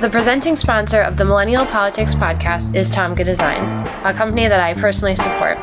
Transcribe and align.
The 0.00 0.08
presenting 0.08 0.56
sponsor 0.56 1.02
of 1.02 1.18
the 1.18 1.26
Millennial 1.26 1.66
Politics 1.66 2.14
podcast 2.14 2.74
is 2.74 2.90
Tamga 2.90 3.22
Designs, 3.22 3.86
a 4.02 4.14
company 4.14 4.48
that 4.48 4.58
I 4.58 4.72
personally 4.72 5.14
support. 5.14 5.58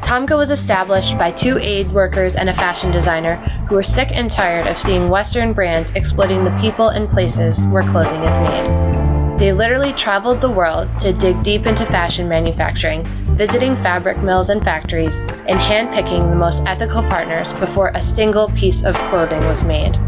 Tamga 0.00 0.38
was 0.38 0.52
established 0.52 1.18
by 1.18 1.32
two 1.32 1.58
aid 1.58 1.90
workers 1.90 2.36
and 2.36 2.48
a 2.48 2.54
fashion 2.54 2.92
designer 2.92 3.34
who 3.68 3.74
were 3.74 3.82
sick 3.82 4.12
and 4.12 4.30
tired 4.30 4.68
of 4.68 4.78
seeing 4.78 5.08
Western 5.08 5.52
brands 5.52 5.90
exploiting 5.96 6.44
the 6.44 6.56
people 6.60 6.90
and 6.90 7.10
places 7.10 7.66
where 7.66 7.82
clothing 7.82 8.22
is 8.22 8.38
made. 8.38 9.38
They 9.40 9.52
literally 9.52 9.92
traveled 9.94 10.40
the 10.40 10.52
world 10.52 10.88
to 11.00 11.12
dig 11.12 11.42
deep 11.42 11.66
into 11.66 11.84
fashion 11.84 12.28
manufacturing, 12.28 13.02
visiting 13.36 13.74
fabric 13.74 14.22
mills 14.22 14.50
and 14.50 14.62
factories, 14.62 15.16
and 15.48 15.58
handpicking 15.58 16.30
the 16.30 16.36
most 16.36 16.62
ethical 16.66 17.02
partners 17.02 17.52
before 17.54 17.88
a 17.96 18.02
single 18.02 18.46
piece 18.50 18.84
of 18.84 18.94
clothing 19.08 19.44
was 19.48 19.64
made. 19.64 19.98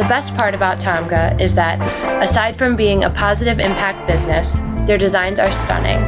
The 0.00 0.08
best 0.08 0.34
part 0.34 0.54
about 0.54 0.80
Tamga 0.80 1.38
is 1.38 1.54
that, 1.56 1.78
aside 2.22 2.56
from 2.56 2.74
being 2.74 3.04
a 3.04 3.10
positive 3.10 3.58
impact 3.58 4.08
business, 4.08 4.52
their 4.86 4.96
designs 4.96 5.38
are 5.38 5.52
stunning. 5.52 5.98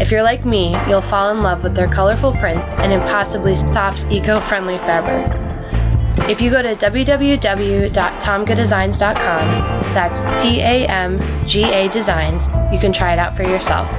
If 0.00 0.10
you're 0.10 0.22
like 0.22 0.46
me, 0.46 0.74
you'll 0.88 1.02
fall 1.02 1.30
in 1.30 1.42
love 1.42 1.62
with 1.62 1.74
their 1.74 1.86
colorful 1.86 2.32
prints 2.32 2.66
and 2.78 2.90
impossibly 2.90 3.56
soft, 3.56 4.06
eco 4.10 4.40
friendly 4.40 4.78
fabrics. 4.78 5.32
If 6.26 6.40
you 6.40 6.50
go 6.50 6.62
to 6.62 6.74
www.tamgadesigns.com, 6.74 9.48
that's 9.92 10.42
T 10.42 10.62
A 10.62 10.86
M 10.86 11.18
G 11.46 11.64
A 11.64 11.90
Designs, 11.90 12.46
you 12.72 12.78
can 12.80 12.94
try 12.94 13.12
it 13.12 13.18
out 13.18 13.36
for 13.36 13.42
yourself. 13.42 13.92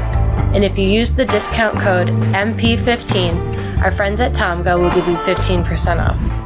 And 0.55 0.65
if 0.65 0.75
you 0.75 0.89
use 0.89 1.11
the 1.11 1.25
discount 1.25 1.77
code 1.77 2.07
MP15, 2.33 3.83
our 3.83 3.91
friends 3.91 4.19
at 4.19 4.33
Tamga 4.33 4.75
will 4.81 4.89
give 4.89 5.07
you 5.07 5.17
15% 5.17 5.99
off. 5.99 6.44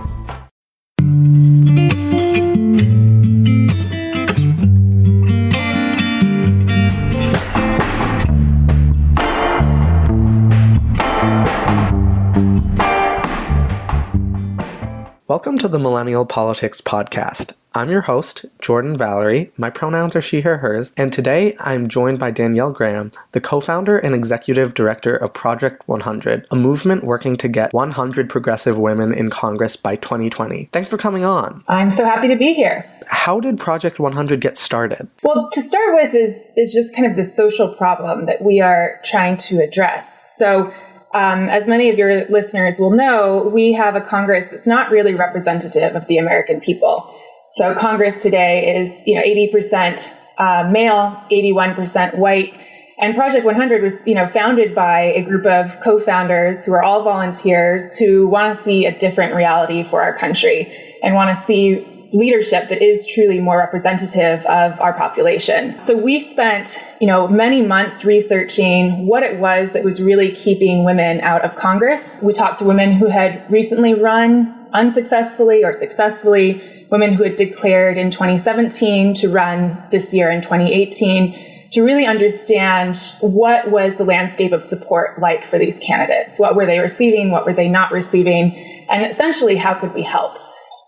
Welcome 15.40 15.58
to 15.60 15.70
the 15.70 15.80
Millennial 15.80 16.26
Politics 16.26 16.82
Podcast. 16.82 17.54
I'm 17.74 17.90
your 17.90 18.02
host, 18.02 18.44
Jordan 18.60 18.98
Valerie. 18.98 19.54
My 19.56 19.70
pronouns 19.70 20.14
are 20.18 20.22
she, 20.22 20.42
her, 20.42 20.58
hers, 20.58 20.94
and 20.98 21.14
today 21.14 21.54
I'm 21.62 21.88
joined 21.88 22.20
by 22.20 22.30
Danielle 22.30 22.74
Graham, 22.74 23.12
the 23.32 23.40
co 23.40 23.62
founder 23.62 23.98
and 23.98 24.14
executive 24.14 24.74
director 24.74 25.16
of 25.16 25.34
Project 25.34 25.88
100, 25.88 26.46
a 26.52 26.58
movement 26.58 27.06
working 27.06 27.38
to 27.38 27.48
get 27.48 27.72
100 27.72 28.30
progressive 28.30 28.78
women 28.78 29.14
in 29.14 29.30
Congress 29.30 29.78
by 29.78 29.96
2020. 29.96 30.68
Thanks 30.74 30.90
for 30.90 30.98
coming 30.98 31.24
on. 31.24 31.64
I'm 31.70 31.90
so 31.90 32.04
happy 32.04 32.28
to 32.28 32.36
be 32.36 32.54
here. 32.54 32.86
How 33.08 33.40
did 33.40 33.60
Project 33.60 33.98
100 33.98 34.42
get 34.42 34.58
started? 34.58 35.08
Well, 35.24 35.50
to 35.54 35.62
start 35.62 35.94
with, 35.94 36.16
is, 36.16 36.54
is 36.58 36.74
just 36.74 36.94
kind 36.94 37.10
of 37.10 37.16
the 37.16 37.24
social 37.24 37.74
problem 37.74 38.26
that 38.26 38.42
we 38.42 38.60
are 38.60 39.00
trying 39.06 39.38
to 39.38 39.64
address. 39.64 40.36
So, 40.36 40.74
um, 41.14 41.50
as 41.50 41.68
many 41.68 41.90
of 41.90 41.98
your 41.98 42.26
listeners 42.30 42.80
will 42.80 42.92
know, 42.92 43.50
we 43.52 43.74
have 43.74 43.96
a 43.96 44.02
Congress 44.02 44.50
that's 44.52 44.68
not 44.68 44.92
really 44.92 45.16
representative 45.16 45.96
of 45.96 46.06
the 46.08 46.18
American 46.18 46.62
people. 46.62 47.16
So 47.52 47.74
Congress 47.74 48.22
today 48.22 48.78
is, 48.78 49.04
you 49.08 49.16
know, 49.16 49.22
80% 49.22 50.16
uh, 50.38 50.70
male, 50.72 51.22
81% 51.32 52.16
white. 52.16 52.54
And 53.00 53.16
Project 53.16 53.46
100 53.46 53.82
was, 53.82 54.06
you 54.06 54.14
know, 54.14 54.28
founded 54.28 54.76
by 54.76 55.14
a 55.14 55.24
group 55.24 55.46
of 55.46 55.82
co-founders 55.82 56.66
who 56.66 56.74
are 56.74 56.84
all 56.84 57.04
volunteers 57.04 57.98
who 57.98 58.28
want 58.28 58.56
to 58.56 58.62
see 58.62 58.86
a 58.86 58.98
different 58.98 59.34
reality 59.34 59.84
for 59.84 60.02
our 60.04 60.16
country 60.16 60.72
and 61.02 61.16
want 61.16 61.36
to 61.36 61.42
see 61.42 61.99
leadership 62.12 62.70
that 62.70 62.82
is 62.82 63.06
truly 63.08 63.40
more 63.40 63.58
representative 63.58 64.46
of 64.46 64.80
our 64.80 64.94
population. 64.94 65.80
So 65.80 65.96
we 65.96 66.20
spent, 66.20 66.84
you 67.00 67.08
know, 67.08 67.28
many 67.28 67.62
months 67.62 68.04
researching 68.04 69.08
what 69.08 69.24
it 69.24 69.40
was 69.40 69.74
that 69.74 69.84
was 69.84 70.02
really 70.02 70.32
keeping 70.32 70.86
women 70.86 71.22
out 71.22 71.44
of 71.44 71.56
Congress. 71.56 72.20
We 72.22 72.34
talked 72.34 72.60
to 72.60 72.66
women 72.66 72.94
who 72.94 73.08
had 73.08 73.50
recently 73.52 73.94
run 73.94 74.70
unsuccessfully 74.74 75.64
or 75.64 75.74
successfully, 75.74 76.88
women 76.90 77.14
who 77.14 77.24
had 77.24 77.36
declared 77.36 77.98
in 77.98 78.12
2017 78.12 79.16
to 79.16 79.30
run 79.30 79.84
this 79.92 80.14
year 80.14 80.30
in 80.32 80.42
2018 80.42 81.70
to 81.72 81.84
really 81.84 82.06
understand 82.06 82.98
what 83.22 83.70
was 83.70 83.96
the 83.96 84.04
landscape 84.04 84.52
of 84.52 84.66
support 84.66 85.20
like 85.20 85.46
for 85.46 85.60
these 85.60 85.78
candidates. 85.78 86.40
What 86.40 86.56
were 86.56 86.66
they 86.66 86.80
receiving? 86.80 87.30
What 87.30 87.46
were 87.46 87.54
they 87.54 87.70
not 87.70 87.92
receiving? 87.92 88.86
And 88.90 89.06
essentially, 89.06 89.56
how 89.56 89.76
could 89.76 89.94
we 89.94 90.02
help? 90.02 90.40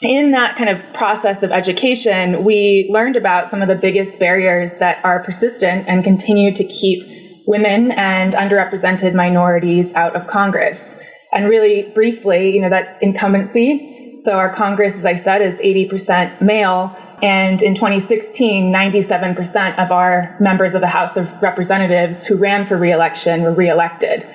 In 0.02 0.32
that 0.32 0.56
kind 0.56 0.70
of 0.70 0.94
process 0.94 1.44
of 1.44 1.52
education, 1.52 2.44
we 2.44 2.90
learned 2.92 3.16
about 3.16 3.50
some 3.50 3.62
of 3.62 3.68
the 3.68 3.76
biggest 3.76 4.20
barriers 4.20 4.78
that 4.78 5.04
are 5.06 5.24
persistent 5.24 5.88
and 5.88 6.04
continue 6.04 6.52
to 6.54 6.64
keep 6.64 7.44
women 7.46 7.92
and 7.92 8.34
underrepresented 8.34 9.14
minorities 9.14 9.94
out 9.94 10.16
of 10.16 10.28
Congress. 10.28 10.98
And 11.32 11.48
really 11.48 11.84
briefly, 11.84 12.52
you 12.52 12.62
know, 12.62 12.70
that's 12.70 12.98
incumbency. 13.00 14.18
So 14.20 14.34
our 14.34 14.54
Congress, 14.54 14.96
as 14.96 15.06
I 15.06 15.16
said, 15.16 15.42
is 15.42 15.58
80% 15.58 16.42
male. 16.42 16.96
And 17.22 17.62
in 17.62 17.76
2016, 17.76 18.74
97% 18.74 19.78
of 19.78 19.92
our 19.92 20.36
members 20.40 20.74
of 20.74 20.82
the 20.82 20.88
House 20.88 21.16
of 21.16 21.42
Representatives 21.44 22.26
who 22.26 22.38
ran 22.38 22.66
for 22.66 22.76
reelection 22.76 23.44
were 23.44 23.54
reelected. 23.54 24.28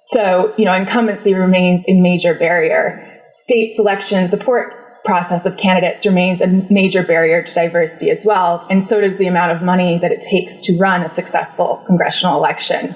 So, 0.00 0.52
you 0.58 0.64
know, 0.64 0.74
incumbency 0.74 1.34
remains 1.34 1.84
a 1.88 1.94
major 1.94 2.34
barrier. 2.34 3.22
State 3.34 3.70
selection 3.70 4.28
support 4.28 4.83
process 5.04 5.44
of 5.44 5.56
candidates 5.56 6.06
remains 6.06 6.40
a 6.40 6.46
major 6.46 7.02
barrier 7.02 7.42
to 7.42 7.54
diversity 7.54 8.10
as 8.10 8.24
well, 8.24 8.66
and 8.70 8.82
so 8.82 9.00
does 9.00 9.16
the 9.16 9.26
amount 9.26 9.52
of 9.52 9.62
money 9.62 9.98
that 9.98 10.12
it 10.12 10.22
takes 10.22 10.62
to 10.62 10.78
run 10.78 11.02
a 11.02 11.08
successful 11.08 11.82
congressional 11.86 12.38
election. 12.38 12.94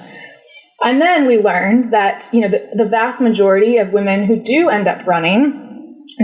And 0.82 1.00
then 1.00 1.26
we 1.26 1.38
learned 1.38 1.92
that 1.92 2.30
you 2.32 2.40
know 2.40 2.48
the, 2.48 2.70
the 2.74 2.84
vast 2.86 3.20
majority 3.20 3.78
of 3.78 3.92
women 3.92 4.24
who 4.24 4.36
do 4.36 4.68
end 4.68 4.88
up 4.88 5.06
running 5.06 5.66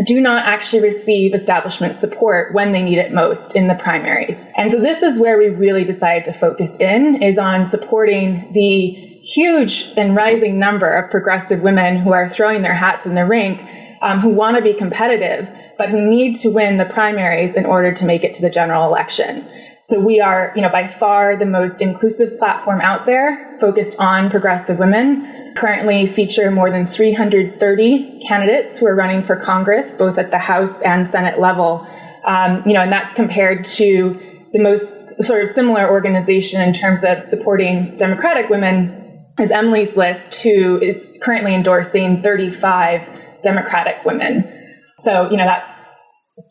do 0.07 0.21
not 0.21 0.45
actually 0.47 0.83
receive 0.83 1.35
establishment 1.35 1.95
support 1.97 2.53
when 2.55 2.73
they 2.73 2.83
need 2.83 2.99
it 2.99 3.13
most 3.13 3.55
in 3.55 3.69
the 3.69 3.75
primaries. 3.75 4.51
And 4.57 4.71
so 4.71 4.81
this 4.81 5.03
is 5.03 5.21
where 5.21 5.39
we 5.39 5.49
really 5.49 5.85
decided 5.85 6.25
to 6.25 6.33
focus 6.33 6.77
in 6.77 7.23
is 7.23 7.39
on 7.39 7.67
supporting 7.67 8.53
the 8.53 8.91
huge 9.23 9.93
and 9.97 10.17
rising 10.17 10.59
number 10.59 10.91
of 10.91 11.11
progressive 11.11 11.61
women 11.61 11.97
who 11.97 12.13
are 12.13 12.29
throwing 12.29 12.63
their 12.63 12.75
hats 12.75 13.07
in 13.07 13.15
the 13.15 13.25
ring 13.25 13.69
um, 14.05 14.21
who 14.21 14.29
want 14.29 14.57
to 14.57 14.63
be 14.63 14.75
competitive 14.75 15.49
but 15.79 15.89
who 15.89 16.01
need 16.07 16.37
to 16.37 16.51
win 16.51 16.77
the 16.77 16.85
primaries 16.85 17.55
in 17.55 17.67
order 17.67 17.93
to 17.93 18.05
make 18.05 18.25
it 18.25 18.35
to 18.35 18.43
the 18.43 18.51
general 18.51 18.87
election. 18.87 19.45
So 19.85 20.01
we 20.01 20.21
are, 20.21 20.53
you 20.57 20.63
know, 20.63 20.71
by 20.71 20.89
far 20.89 21.37
the 21.37 21.45
most 21.45 21.83
inclusive 21.83 22.39
platform 22.39 22.81
out 22.81 23.07
there 23.07 23.59
focused 23.61 24.01
on 24.01 24.31
progressive 24.31 24.79
women. 24.79 25.53
Currently 25.55 26.07
feature 26.07 26.51
more 26.51 26.71
than 26.71 26.87
330 26.87 28.25
candidates 28.27 28.79
who 28.79 28.87
are 28.87 28.95
running 28.95 29.23
for 29.23 29.37
Congress, 29.37 29.95
both 29.95 30.19
at 30.19 30.31
the 30.31 30.39
House 30.39 30.81
and 30.81 31.07
Senate 31.07 31.39
level. 31.39 31.87
Um, 32.25 32.63
you 32.67 32.73
know, 32.73 32.81
and 32.81 32.91
that's 32.91 33.13
compared 33.13 33.65
to 33.77 34.19
the 34.53 34.61
most 34.61 35.23
sort 35.23 35.43
of 35.43 35.49
similar 35.49 35.91
organization 35.91 36.63
in 36.63 36.73
terms 36.73 37.05
of 37.05 37.23
supporting 37.23 37.97
Democratic 37.97 38.49
women 38.49 39.27
is 39.39 39.51
Emily's 39.51 39.97
List, 39.97 40.43
who 40.43 40.81
is 40.81 41.19
currently 41.21 41.55
endorsing 41.55 42.23
35 42.23 43.24
Democratic 43.45 44.05
women. 44.05 44.51
So, 44.99 45.31
you 45.31 45.37
know, 45.37 45.45
that's 45.45 45.89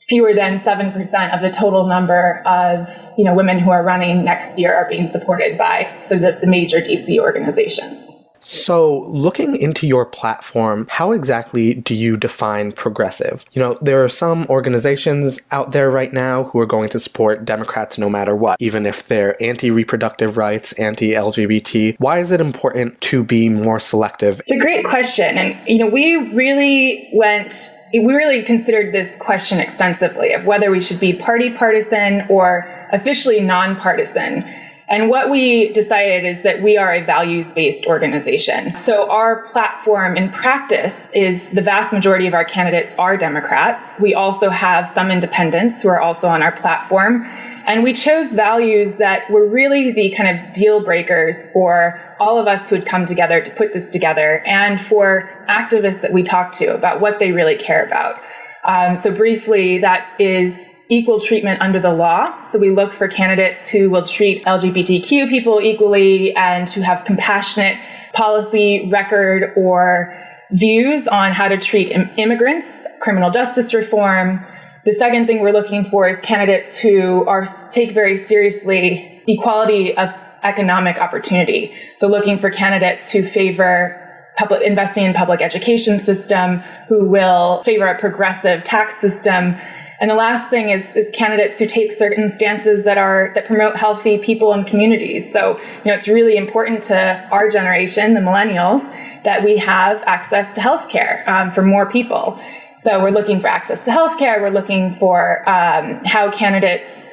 fewer 0.08 0.34
than 0.34 0.60
7% 0.60 1.36
of 1.36 1.42
the 1.42 1.50
total 1.50 1.88
number 1.88 2.42
of, 2.46 2.90
you 3.18 3.26
know, 3.26 3.34
women 3.34 3.60
who 3.60 3.72
are 3.72 3.84
running 3.84 4.24
next 4.24 4.58
year 4.58 4.74
are 4.74 4.88
being 4.88 5.08
supported 5.08 5.58
by 5.58 6.00
so 6.04 6.18
the, 6.18 6.38
the 6.40 6.48
major 6.48 6.78
DC 6.78 7.20
organizations. 7.20 8.13
So, 8.46 9.08
looking 9.08 9.56
into 9.56 9.88
your 9.88 10.06
platform, 10.06 10.86
how 10.90 11.14
exactly 11.14 11.76
do 11.76 11.96
you 11.96 12.18
define 12.18 12.74
progressive? 12.74 13.46
You 13.54 13.62
know, 13.62 13.78
there 13.82 14.04
are 14.04 14.10
some 14.10 14.46
organizations 14.50 15.40
out 15.52 15.72
there 15.72 15.90
right 15.90 16.12
now 16.12 16.44
who 16.44 16.60
are 16.60 16.66
going 16.66 16.90
to 16.90 17.00
support 17.00 17.46
Democrats 17.46 17.98
no 17.98 18.10
matter 18.10 18.36
what, 18.36 18.58
even 18.60 18.86
if 18.86 19.08
they're 19.08 19.42
anti 19.42 19.72
reproductive 19.72 20.36
rights, 20.36 20.74
anti 20.74 21.12
LGBT. 21.12 21.96
Why 22.00 22.20
is 22.20 22.34
it 22.34 22.42
important 22.42 23.00
to 23.02 23.24
be 23.24 23.48
more 23.48 23.80
selective? 23.80 24.40
It's 24.40 24.52
a 24.52 24.60
great 24.60 24.86
question. 24.86 25.38
And, 25.38 25.58
you 25.66 25.80
know, 25.80 25.88
we 25.88 26.16
really 26.34 27.10
went 27.14 27.54
we 27.94 28.14
really 28.14 28.42
considered 28.42 28.94
this 28.94 29.16
question 29.18 29.60
extensively 29.60 30.34
of 30.34 30.46
whether 30.46 30.72
we 30.72 30.82
should 30.82 31.00
be 31.00 31.14
party 31.14 31.52
partisan 31.52 32.26
or 32.28 32.68
officially 32.92 33.40
nonpartisan. 33.40 34.44
And 34.88 35.10
what 35.10 35.30
we 35.30 35.72
decided 35.72 36.26
is 36.26 36.44
that 36.44 36.62
we 36.62 36.78
are 36.78 36.94
a 36.94 37.02
values 37.04 37.52
based 37.54 37.88
organization. 37.88 38.76
So 38.76 39.10
our 39.10 39.48
platform 39.48 40.18
in 40.18 40.30
practice 40.30 41.10
is 41.14 41.52
the 41.52 41.62
vast 41.62 41.94
majority 41.94 42.28
of 42.28 42.34
our 42.34 42.46
candidates 42.46 42.94
are 43.00 43.18
Democrats. 43.18 44.00
We 44.00 44.14
also 44.14 44.50
have 44.50 44.90
some 44.90 45.10
independents 45.10 45.82
who 45.82 45.90
are 45.90 46.02
also 46.02 46.28
on 46.28 46.44
our 46.44 46.52
platform. 46.52 47.26
And 47.66 47.82
we 47.82 47.94
chose 47.94 48.28
values 48.28 48.98
that 48.98 49.30
were 49.32 49.48
really 49.48 49.94
the 49.94 50.10
kind 50.12 50.38
of 50.38 50.54
deal 50.54 50.84
breakers 50.84 51.50
for 51.52 52.02
all 52.20 52.38
of 52.38 52.48
us 52.48 52.70
who 52.70 52.76
had 52.76 52.86
come 52.86 53.06
together 53.06 53.42
to 53.42 53.52
put 53.52 53.72
this 53.72 53.92
together 53.92 54.44
and 54.46 54.80
for 54.80 55.30
activists 55.48 56.02
that 56.02 56.12
we 56.12 56.24
talked 56.24 56.56
to 56.56 56.74
about 56.74 57.00
what 57.00 57.20
they 57.20 57.32
really 57.32 57.56
care 57.56 57.86
about. 57.86 58.20
Um, 58.66 58.98
so 58.98 59.14
briefly, 59.14 59.80
that 59.80 60.08
is 60.20 60.73
equal 60.94 61.20
treatment 61.20 61.62
under 61.62 61.80
the 61.80 61.92
law. 61.92 62.42
So 62.52 62.60
we 62.60 62.72
look 62.72 62.94
for 62.94 63.08
candidates 63.08 63.68
who 63.68 63.90
will 63.90 64.04
treat 64.04 64.46
LGBTQ 64.46 65.30
people 65.30 65.62
equally 65.62 66.36
and 66.36 66.70
who 66.70 66.82
have 66.82 67.06
compassionate 67.06 67.78
policy 68.14 68.90
record 68.92 69.54
or 69.56 70.16
views 70.52 71.08
on 71.08 71.32
how 71.32 71.48
to 71.48 71.58
treat 71.58 71.92
Im- 71.92 72.12
immigrants, 72.18 72.86
criminal 73.02 73.32
justice 73.32 73.74
reform. 73.74 74.46
The 74.86 74.94
second 74.94 75.26
thing 75.28 75.40
we're 75.40 75.52
looking 75.52 75.86
for 75.86 76.08
is 76.08 76.20
candidates 76.20 76.78
who 76.78 77.26
are 77.26 77.46
take 77.72 77.92
very 77.92 78.18
seriously 78.18 79.24
equality 79.28 79.98
of 79.98 80.10
economic 80.44 80.98
opportunity. 80.98 81.74
So 81.96 82.08
looking 82.08 82.38
for 82.38 82.52
candidates 82.52 83.12
who 83.12 83.24
favor 83.24 84.00
public 84.36 84.62
investing 84.64 85.06
in 85.06 85.14
public 85.14 85.42
education 85.42 86.00
system, 86.00 86.60
who 86.90 87.06
will 87.06 87.64
favor 87.64 87.86
a 87.86 88.00
progressive 88.00 88.64
tax 88.64 88.98
system. 88.98 89.56
And 90.04 90.12
the 90.12 90.16
last 90.16 90.50
thing 90.50 90.68
is, 90.68 90.98
is 90.98 91.12
candidates 91.12 91.58
who 91.60 91.66
take 91.66 91.94
certain 91.94 92.30
stances 92.30 92.84
that 92.84 92.98
are 92.98 93.32
that 93.36 93.46
promote 93.46 93.78
healthy 93.78 94.18
people 94.18 94.52
and 94.52 94.68
communities. 94.68 95.32
So, 95.32 95.58
you 95.58 95.86
know, 95.86 95.94
it's 95.94 96.10
really 96.10 96.36
important 96.36 96.84
to 96.92 97.30
our 97.32 97.50
generation, 97.50 98.14
the 98.14 98.20
millennials, 98.20 98.82
that 99.24 99.46
we 99.46 99.60
have 99.60 100.04
access 100.06 100.56
to 100.56 100.60
healthcare 100.60 101.26
um, 101.26 101.52
for 101.52 101.62
more 101.62 101.90
people. 101.90 102.38
So 102.76 103.02
we're 103.02 103.12
looking 103.12 103.40
for 103.40 103.48
access 103.48 103.86
to 103.86 103.92
healthcare. 103.92 104.42
We're 104.42 104.50
looking 104.50 104.94
for 104.94 105.50
um, 105.50 106.04
how 106.04 106.32
candidates 106.32 107.10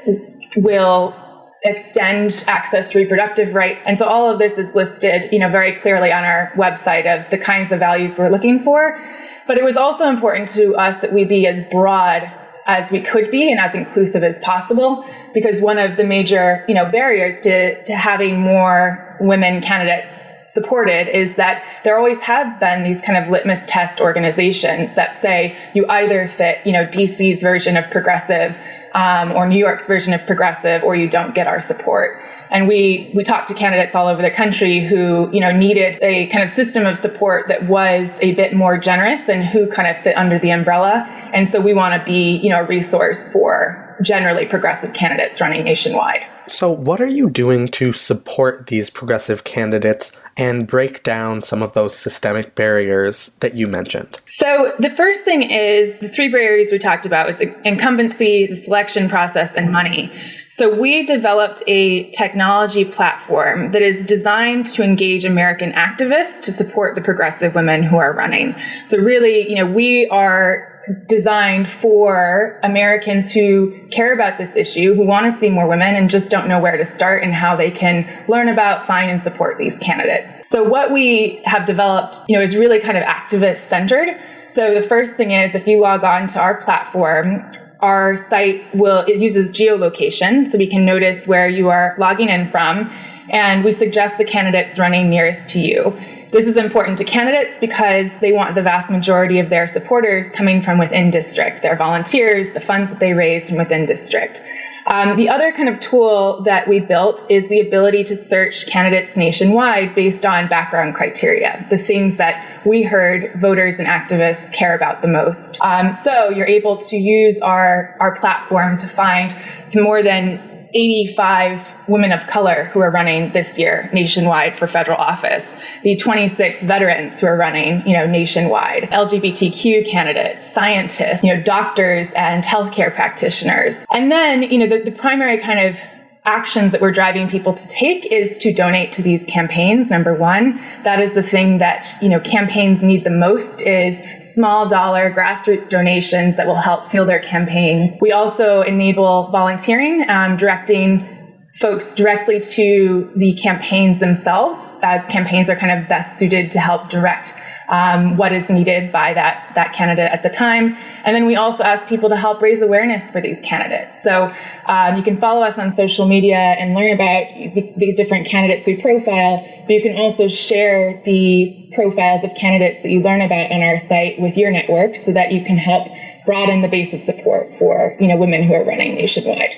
will 0.56 1.14
extend 1.62 2.44
access 2.48 2.90
to 2.90 2.98
reproductive 2.98 3.54
rights. 3.54 3.86
And 3.86 3.98
so 3.98 4.06
all 4.06 4.28
of 4.28 4.40
this 4.40 4.58
is 4.58 4.74
listed, 4.74 5.32
you 5.32 5.38
know, 5.38 5.48
very 5.48 5.76
clearly 5.76 6.10
on 6.10 6.24
our 6.24 6.50
website 6.56 7.06
of 7.06 7.30
the 7.30 7.38
kinds 7.38 7.70
of 7.70 7.78
values 7.78 8.18
we're 8.18 8.30
looking 8.30 8.58
for. 8.58 8.98
But 9.46 9.58
it 9.58 9.64
was 9.64 9.76
also 9.76 10.08
important 10.08 10.48
to 10.50 10.74
us 10.74 11.02
that 11.02 11.12
we 11.12 11.24
be 11.24 11.46
as 11.46 11.62
broad 11.70 12.32
as 12.66 12.90
we 12.90 13.00
could 13.00 13.30
be 13.30 13.50
and 13.50 13.60
as 13.60 13.74
inclusive 13.74 14.22
as 14.22 14.38
possible 14.38 15.04
because 15.32 15.60
one 15.60 15.78
of 15.78 15.96
the 15.96 16.04
major, 16.04 16.64
you 16.68 16.74
know, 16.74 16.86
barriers 16.90 17.42
to, 17.42 17.82
to 17.84 17.94
having 17.94 18.40
more 18.40 19.16
women 19.20 19.60
candidates 19.60 20.34
supported 20.48 21.08
is 21.08 21.36
that 21.36 21.62
there 21.84 21.96
always 21.96 22.18
have 22.20 22.58
been 22.58 22.82
these 22.82 23.00
kind 23.00 23.22
of 23.22 23.30
litmus 23.30 23.64
test 23.66 24.00
organizations 24.00 24.94
that 24.94 25.14
say 25.14 25.56
you 25.74 25.86
either 25.88 26.26
fit, 26.26 26.58
you 26.64 26.72
know, 26.72 26.84
DC's 26.84 27.40
version 27.40 27.76
of 27.76 27.88
progressive 27.90 28.58
um, 28.92 29.32
or 29.32 29.46
New 29.46 29.58
York's 29.58 29.86
version 29.86 30.14
of 30.14 30.26
progressive, 30.26 30.82
or 30.82 30.96
you 30.96 31.08
don't 31.08 31.34
get 31.34 31.46
our 31.46 31.60
support. 31.60 32.20
And 32.50 32.66
we, 32.66 33.10
we 33.14 33.22
talked 33.22 33.48
to 33.48 33.54
candidates 33.54 33.94
all 33.94 34.08
over 34.08 34.22
the 34.22 34.30
country 34.30 34.80
who, 34.80 35.30
you 35.32 35.40
know, 35.40 35.52
needed 35.52 35.98
a 36.02 36.26
kind 36.28 36.42
of 36.42 36.50
system 36.50 36.84
of 36.84 36.98
support 36.98 37.48
that 37.48 37.68
was 37.68 38.18
a 38.20 38.34
bit 38.34 38.54
more 38.54 38.76
generous 38.76 39.28
and 39.28 39.44
who 39.44 39.68
kind 39.68 39.88
of 39.88 40.02
fit 40.02 40.16
under 40.16 40.38
the 40.38 40.50
umbrella. 40.50 41.06
And 41.32 41.48
so 41.48 41.60
we 41.60 41.72
want 41.74 42.00
to 42.00 42.04
be, 42.04 42.38
you 42.38 42.50
know, 42.50 42.60
a 42.60 42.66
resource 42.66 43.32
for 43.32 43.96
generally 44.02 44.46
progressive 44.46 44.94
candidates 44.94 45.40
running 45.40 45.64
nationwide. 45.64 46.26
So, 46.48 46.70
what 46.70 47.00
are 47.00 47.06
you 47.06 47.30
doing 47.30 47.68
to 47.68 47.92
support 47.92 48.66
these 48.66 48.90
progressive 48.90 49.44
candidates 49.44 50.16
and 50.36 50.66
break 50.66 51.02
down 51.02 51.42
some 51.42 51.62
of 51.62 51.74
those 51.74 51.96
systemic 51.96 52.54
barriers 52.54 53.36
that 53.40 53.56
you 53.56 53.68
mentioned? 53.68 54.20
So, 54.26 54.72
the 54.78 54.90
first 54.90 55.24
thing 55.24 55.42
is 55.42 56.00
the 56.00 56.08
three 56.08 56.28
barriers 56.28 56.72
we 56.72 56.78
talked 56.78 57.06
about 57.06 57.28
was 57.28 57.40
incumbency, 57.64 58.46
the 58.46 58.56
selection 58.56 59.08
process, 59.08 59.54
and 59.54 59.70
money. 59.70 60.10
So, 60.52 60.78
we 60.78 61.06
developed 61.06 61.62
a 61.68 62.10
technology 62.10 62.84
platform 62.84 63.70
that 63.70 63.82
is 63.82 64.04
designed 64.04 64.66
to 64.74 64.82
engage 64.82 65.24
American 65.24 65.72
activists 65.72 66.42
to 66.42 66.52
support 66.52 66.96
the 66.96 67.02
progressive 67.02 67.54
women 67.54 67.84
who 67.84 67.98
are 67.98 68.12
running. 68.12 68.56
So, 68.84 68.98
really, 68.98 69.48
you 69.48 69.54
know, 69.56 69.66
we 69.66 70.08
are 70.08 70.70
designed 71.06 71.68
for 71.68 72.58
Americans 72.64 73.32
who 73.32 73.86
care 73.92 74.12
about 74.12 74.38
this 74.38 74.56
issue, 74.56 74.94
who 74.94 75.06
want 75.06 75.30
to 75.30 75.38
see 75.38 75.50
more 75.50 75.68
women 75.68 75.94
and 75.94 76.10
just 76.10 76.30
don't 76.30 76.48
know 76.48 76.58
where 76.58 76.76
to 76.76 76.84
start 76.84 77.22
and 77.22 77.32
how 77.32 77.54
they 77.54 77.70
can 77.70 78.08
learn 78.28 78.48
about, 78.48 78.86
find, 78.86 79.08
and 79.10 79.20
support 79.20 79.56
these 79.56 79.78
candidates. 79.78 80.42
So 80.46 80.64
what 80.64 80.90
we 80.90 81.42
have 81.44 81.64
developed, 81.66 82.16
you 82.28 82.36
know, 82.36 82.42
is 82.42 82.56
really 82.56 82.80
kind 82.80 82.98
of 82.98 83.04
activist 83.04 83.58
centered. 83.58 84.20
So 84.48 84.74
the 84.74 84.82
first 84.82 85.16
thing 85.16 85.30
is 85.30 85.54
if 85.54 85.68
you 85.68 85.80
log 85.80 86.02
on 86.02 86.26
to 86.28 86.40
our 86.40 86.60
platform, 86.60 87.44
our 87.82 88.16
site 88.16 88.74
will 88.74 89.00
it 89.00 89.20
uses 89.20 89.52
geolocation 89.52 90.46
so 90.46 90.58
we 90.58 90.66
can 90.66 90.84
notice 90.84 91.26
where 91.26 91.48
you 91.48 91.68
are 91.68 91.94
logging 91.98 92.28
in 92.28 92.46
from 92.46 92.90
and 93.30 93.64
we 93.64 93.72
suggest 93.72 94.18
the 94.18 94.24
candidates 94.24 94.78
running 94.78 95.08
nearest 95.08 95.50
to 95.50 95.60
you 95.60 95.96
this 96.30 96.46
is 96.46 96.56
important 96.56 96.98
to 96.98 97.04
candidates 97.04 97.58
because 97.58 98.16
they 98.18 98.30
want 98.30 98.54
the 98.54 98.62
vast 98.62 98.88
majority 98.90 99.40
of 99.40 99.50
their 99.50 99.66
supporters 99.66 100.30
coming 100.30 100.62
from 100.62 100.78
within 100.78 101.10
district, 101.10 101.60
their 101.60 101.74
volunteers, 101.74 102.50
the 102.50 102.60
funds 102.60 102.90
that 102.90 103.00
they 103.00 103.14
raised 103.14 103.48
from 103.48 103.58
within 103.58 103.84
district. 103.84 104.44
Um, 104.90 105.16
the 105.16 105.28
other 105.28 105.52
kind 105.52 105.68
of 105.68 105.78
tool 105.78 106.42
that 106.42 106.66
we 106.66 106.80
built 106.80 107.30
is 107.30 107.46
the 107.46 107.60
ability 107.60 108.02
to 108.04 108.16
search 108.16 108.66
candidates 108.66 109.16
nationwide 109.16 109.94
based 109.94 110.26
on 110.26 110.48
background 110.48 110.96
criteria, 110.96 111.64
the 111.70 111.78
things 111.78 112.16
that 112.16 112.66
we 112.66 112.82
heard 112.82 113.40
voters 113.40 113.78
and 113.78 113.86
activists 113.86 114.52
care 114.52 114.74
about 114.74 115.00
the 115.00 115.06
most. 115.06 115.58
Um, 115.60 115.92
so 115.92 116.30
you're 116.30 116.48
able 116.48 116.76
to 116.78 116.96
use 116.96 117.40
our, 117.40 117.96
our 118.00 118.16
platform 118.16 118.78
to 118.78 118.88
find 118.88 119.32
more 119.76 120.02
than 120.02 120.49
85 120.72 121.88
women 121.88 122.12
of 122.12 122.26
color 122.26 122.64
who 122.64 122.80
are 122.80 122.90
running 122.90 123.32
this 123.32 123.58
year 123.58 123.90
nationwide 123.92 124.54
for 124.54 124.66
federal 124.66 124.98
office, 124.98 125.50
the 125.82 125.96
26 125.96 126.62
veterans 126.62 127.20
who 127.20 127.26
are 127.26 127.36
running, 127.36 127.86
you 127.86 127.94
know, 127.94 128.06
nationwide, 128.06 128.84
LGBTQ 128.84 129.86
candidates, 129.86 130.52
scientists, 130.52 131.22
you 131.22 131.34
know, 131.34 131.42
doctors 131.42 132.12
and 132.12 132.44
healthcare 132.44 132.94
practitioners. 132.94 133.84
And 133.92 134.10
then, 134.10 134.42
you 134.42 134.58
know, 134.58 134.68
the, 134.68 134.90
the 134.90 134.96
primary 134.96 135.38
kind 135.38 135.68
of 135.68 135.80
actions 136.24 136.72
that 136.72 136.80
we're 136.80 136.92
driving 136.92 137.28
people 137.28 137.54
to 137.54 137.68
take 137.68 138.06
is 138.06 138.38
to 138.38 138.52
donate 138.52 138.92
to 138.92 139.02
these 139.02 139.24
campaigns 139.26 139.90
number 139.90 140.14
one. 140.14 140.60
That 140.82 141.00
is 141.00 141.14
the 141.14 141.22
thing 141.22 141.58
that 141.58 141.86
you 142.02 142.08
know 142.08 142.20
campaigns 142.20 142.82
need 142.82 143.04
the 143.04 143.10
most 143.10 143.62
is 143.62 144.02
small 144.40 144.66
dollar 144.66 145.12
grassroots 145.12 145.68
donations 145.68 146.38
that 146.38 146.46
will 146.46 146.54
help 146.54 146.86
fuel 146.86 147.04
their 147.04 147.20
campaigns. 147.20 147.98
We 148.00 148.12
also 148.12 148.62
enable 148.62 149.28
volunteering, 149.30 150.08
um, 150.08 150.38
directing 150.38 151.06
folks 151.54 151.94
directly 151.94 152.40
to 152.40 153.10
the 153.16 153.34
campaigns 153.34 153.98
themselves, 153.98 154.78
as 154.82 155.06
campaigns 155.08 155.50
are 155.50 155.56
kind 155.56 155.78
of 155.78 155.90
best 155.90 156.18
suited 156.18 156.52
to 156.52 156.58
help 156.58 156.88
direct 156.88 157.34
um, 157.70 158.16
what 158.16 158.32
is 158.32 158.50
needed 158.50 158.90
by 158.90 159.14
that, 159.14 159.52
that 159.54 159.72
candidate 159.72 160.10
at 160.10 160.22
the 160.22 160.28
time. 160.28 160.76
And 161.04 161.14
then 161.14 161.26
we 161.26 161.36
also 161.36 161.62
ask 161.62 161.88
people 161.88 162.08
to 162.10 162.16
help 162.16 162.42
raise 162.42 162.60
awareness 162.60 163.10
for 163.10 163.20
these 163.20 163.40
candidates. 163.40 164.02
So 164.02 164.32
um, 164.66 164.96
you 164.96 165.02
can 165.02 165.18
follow 165.18 165.42
us 165.42 165.56
on 165.56 165.70
social 165.70 166.06
media 166.06 166.36
and 166.36 166.74
learn 166.74 166.92
about 166.92 167.32
the, 167.54 167.72
the, 167.76 167.94
different 167.94 168.26
candidates 168.26 168.66
we 168.66 168.76
profile, 168.76 169.46
but 169.66 169.70
you 169.72 169.80
can 169.80 169.96
also 169.96 170.26
share 170.28 171.00
the 171.04 171.68
profiles 171.72 172.24
of 172.24 172.34
candidates 172.34 172.82
that 172.82 172.90
you 172.90 173.00
learn 173.00 173.20
about 173.20 173.52
on 173.52 173.62
our 173.62 173.78
site 173.78 174.20
with 174.20 174.36
your 174.36 174.50
network 174.50 174.96
so 174.96 175.12
that 175.12 175.32
you 175.32 175.42
can 175.42 175.56
help 175.56 175.88
broaden 176.26 176.62
the 176.62 176.68
base 176.68 176.92
of 176.92 177.00
support 177.00 177.52
for 177.54 177.96
you 178.00 178.08
know 178.08 178.16
women 178.16 178.42
who 178.42 178.54
are 178.54 178.64
running 178.64 178.94
nationwide. 178.94 179.54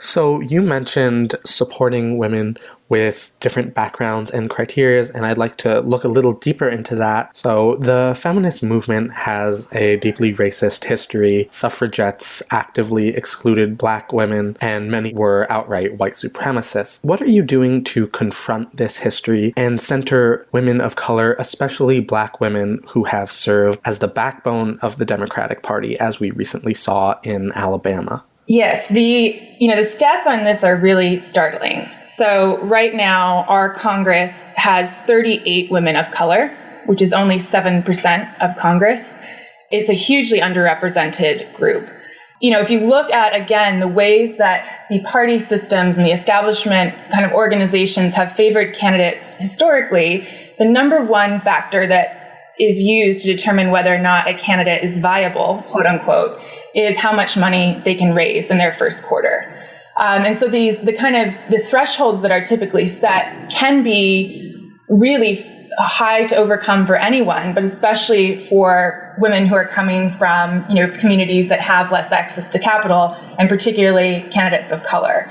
So 0.00 0.40
you 0.40 0.62
mentioned 0.62 1.34
supporting 1.44 2.18
women 2.18 2.56
with 2.88 3.32
different 3.40 3.74
backgrounds 3.74 4.30
and 4.30 4.48
criterias, 4.48 5.12
and 5.14 5.26
I'd 5.26 5.38
like 5.38 5.56
to 5.58 5.80
look 5.80 6.04
a 6.04 6.08
little 6.08 6.32
deeper 6.32 6.66
into 6.66 6.94
that. 6.96 7.36
So 7.36 7.76
the 7.76 8.14
feminist 8.18 8.62
movement 8.62 9.12
has 9.12 9.68
a 9.72 9.96
deeply 9.96 10.32
racist 10.32 10.84
history. 10.84 11.46
Suffragettes 11.50 12.42
actively 12.50 13.08
excluded 13.08 13.76
black 13.76 14.12
women, 14.12 14.56
and 14.60 14.90
many 14.90 15.12
were 15.12 15.46
outright 15.50 15.98
white 15.98 16.14
supremacists. 16.14 17.02
What 17.02 17.20
are 17.20 17.26
you 17.26 17.42
doing 17.42 17.84
to 17.84 18.06
confront 18.06 18.76
this 18.76 18.98
history 18.98 19.52
and 19.56 19.80
center 19.80 20.46
women 20.52 20.80
of 20.80 20.96
color, 20.96 21.36
especially 21.38 22.00
black 22.00 22.40
women 22.40 22.80
who 22.90 23.04
have 23.04 23.30
served 23.30 23.80
as 23.84 23.98
the 23.98 24.08
backbone 24.08 24.78
of 24.80 24.96
the 24.96 25.04
Democratic 25.04 25.62
Party, 25.62 25.98
as 25.98 26.20
we 26.20 26.30
recently 26.30 26.74
saw 26.74 27.16
in 27.22 27.52
Alabama? 27.52 28.24
Yes, 28.48 28.88
the 28.88 29.38
you 29.58 29.68
know 29.68 29.76
the 29.76 29.82
stats 29.82 30.26
on 30.26 30.42
this 30.42 30.64
are 30.64 30.74
really 30.74 31.18
startling. 31.18 31.86
So 32.06 32.58
right 32.62 32.94
now 32.94 33.44
our 33.46 33.74
Congress 33.74 34.50
has 34.56 35.02
38 35.02 35.70
women 35.70 35.96
of 35.96 36.10
color, 36.12 36.56
which 36.86 37.02
is 37.02 37.12
only 37.12 37.36
7% 37.36 38.40
of 38.40 38.56
Congress. 38.56 39.18
It's 39.70 39.90
a 39.90 39.94
hugely 39.94 40.40
underrepresented 40.40 41.52
group. 41.56 41.90
You 42.40 42.52
know, 42.52 42.60
if 42.60 42.70
you 42.70 42.80
look 42.86 43.10
at 43.10 43.38
again 43.38 43.80
the 43.80 43.88
ways 43.88 44.38
that 44.38 44.66
the 44.88 45.00
party 45.00 45.40
systems 45.40 45.98
and 45.98 46.06
the 46.06 46.12
establishment 46.12 46.94
kind 47.10 47.26
of 47.26 47.32
organizations 47.32 48.14
have 48.14 48.32
favored 48.32 48.74
candidates 48.74 49.36
historically, 49.36 50.26
the 50.58 50.64
number 50.64 51.04
one 51.04 51.42
factor 51.42 51.86
that 51.86 52.17
is 52.58 52.82
used 52.82 53.24
to 53.24 53.34
determine 53.34 53.70
whether 53.70 53.94
or 53.94 53.98
not 53.98 54.28
a 54.28 54.34
candidate 54.34 54.82
is 54.84 54.98
viable, 54.98 55.64
quote 55.70 55.86
unquote, 55.86 56.40
is 56.74 56.96
how 56.96 57.12
much 57.12 57.36
money 57.36 57.80
they 57.84 57.94
can 57.94 58.14
raise 58.14 58.50
in 58.50 58.58
their 58.58 58.72
first 58.72 59.04
quarter. 59.04 59.54
Um, 59.96 60.22
and 60.22 60.38
so 60.38 60.48
these, 60.48 60.78
the 60.78 60.92
kind 60.92 61.16
of 61.16 61.34
the 61.50 61.58
thresholds 61.58 62.22
that 62.22 62.30
are 62.30 62.40
typically 62.40 62.86
set 62.86 63.50
can 63.50 63.82
be 63.82 64.72
really 64.88 65.44
high 65.78 66.24
to 66.26 66.36
overcome 66.36 66.86
for 66.86 66.96
anyone, 66.96 67.54
but 67.54 67.64
especially 67.64 68.38
for 68.38 69.14
women 69.18 69.46
who 69.46 69.54
are 69.54 69.66
coming 69.66 70.10
from, 70.10 70.64
you 70.68 70.74
know, 70.74 70.98
communities 70.98 71.48
that 71.48 71.60
have 71.60 71.92
less 71.92 72.10
access 72.10 72.48
to 72.50 72.58
capital, 72.58 73.14
and 73.38 73.48
particularly 73.48 74.28
candidates 74.30 74.72
of 74.72 74.82
color. 74.82 75.30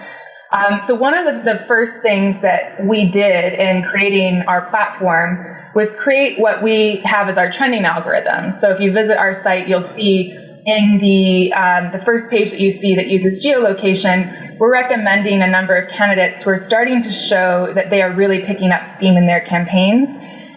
Um, 0.51 0.81
so 0.81 0.95
one 0.95 1.13
of 1.13 1.25
the, 1.25 1.53
the 1.53 1.59
first 1.65 2.01
things 2.01 2.39
that 2.39 2.85
we 2.85 3.09
did 3.09 3.53
in 3.53 3.83
creating 3.83 4.43
our 4.47 4.69
platform 4.69 5.45
was 5.75 5.95
create 5.95 6.39
what 6.39 6.63
we 6.63 7.01
have 7.03 7.27
as 7.27 7.37
our 7.37 7.51
trending 7.51 7.85
algorithm. 7.85 8.51
So 8.51 8.71
if 8.71 8.79
you 8.79 8.91
visit 8.91 9.17
our 9.17 9.33
site, 9.33 9.67
you'll 9.67 9.81
see 9.81 10.35
in 10.65 10.97
the 10.97 11.53
um, 11.53 11.91
the 11.91 11.99
first 11.99 12.29
page 12.29 12.51
that 12.51 12.59
you 12.59 12.71
see 12.71 12.95
that 12.95 13.07
uses 13.07 13.45
geolocation, 13.45 14.57
we're 14.59 14.71
recommending 14.71 15.41
a 15.41 15.47
number 15.47 15.75
of 15.75 15.89
candidates 15.89 16.43
who 16.43 16.49
are 16.49 16.57
starting 16.57 17.01
to 17.03 17.11
show 17.11 17.71
that 17.73 17.89
they 17.89 18.01
are 18.01 18.11
really 18.11 18.43
picking 18.43 18.71
up 18.71 18.85
steam 18.85 19.15
in 19.15 19.27
their 19.27 19.41
campaigns. 19.41 20.09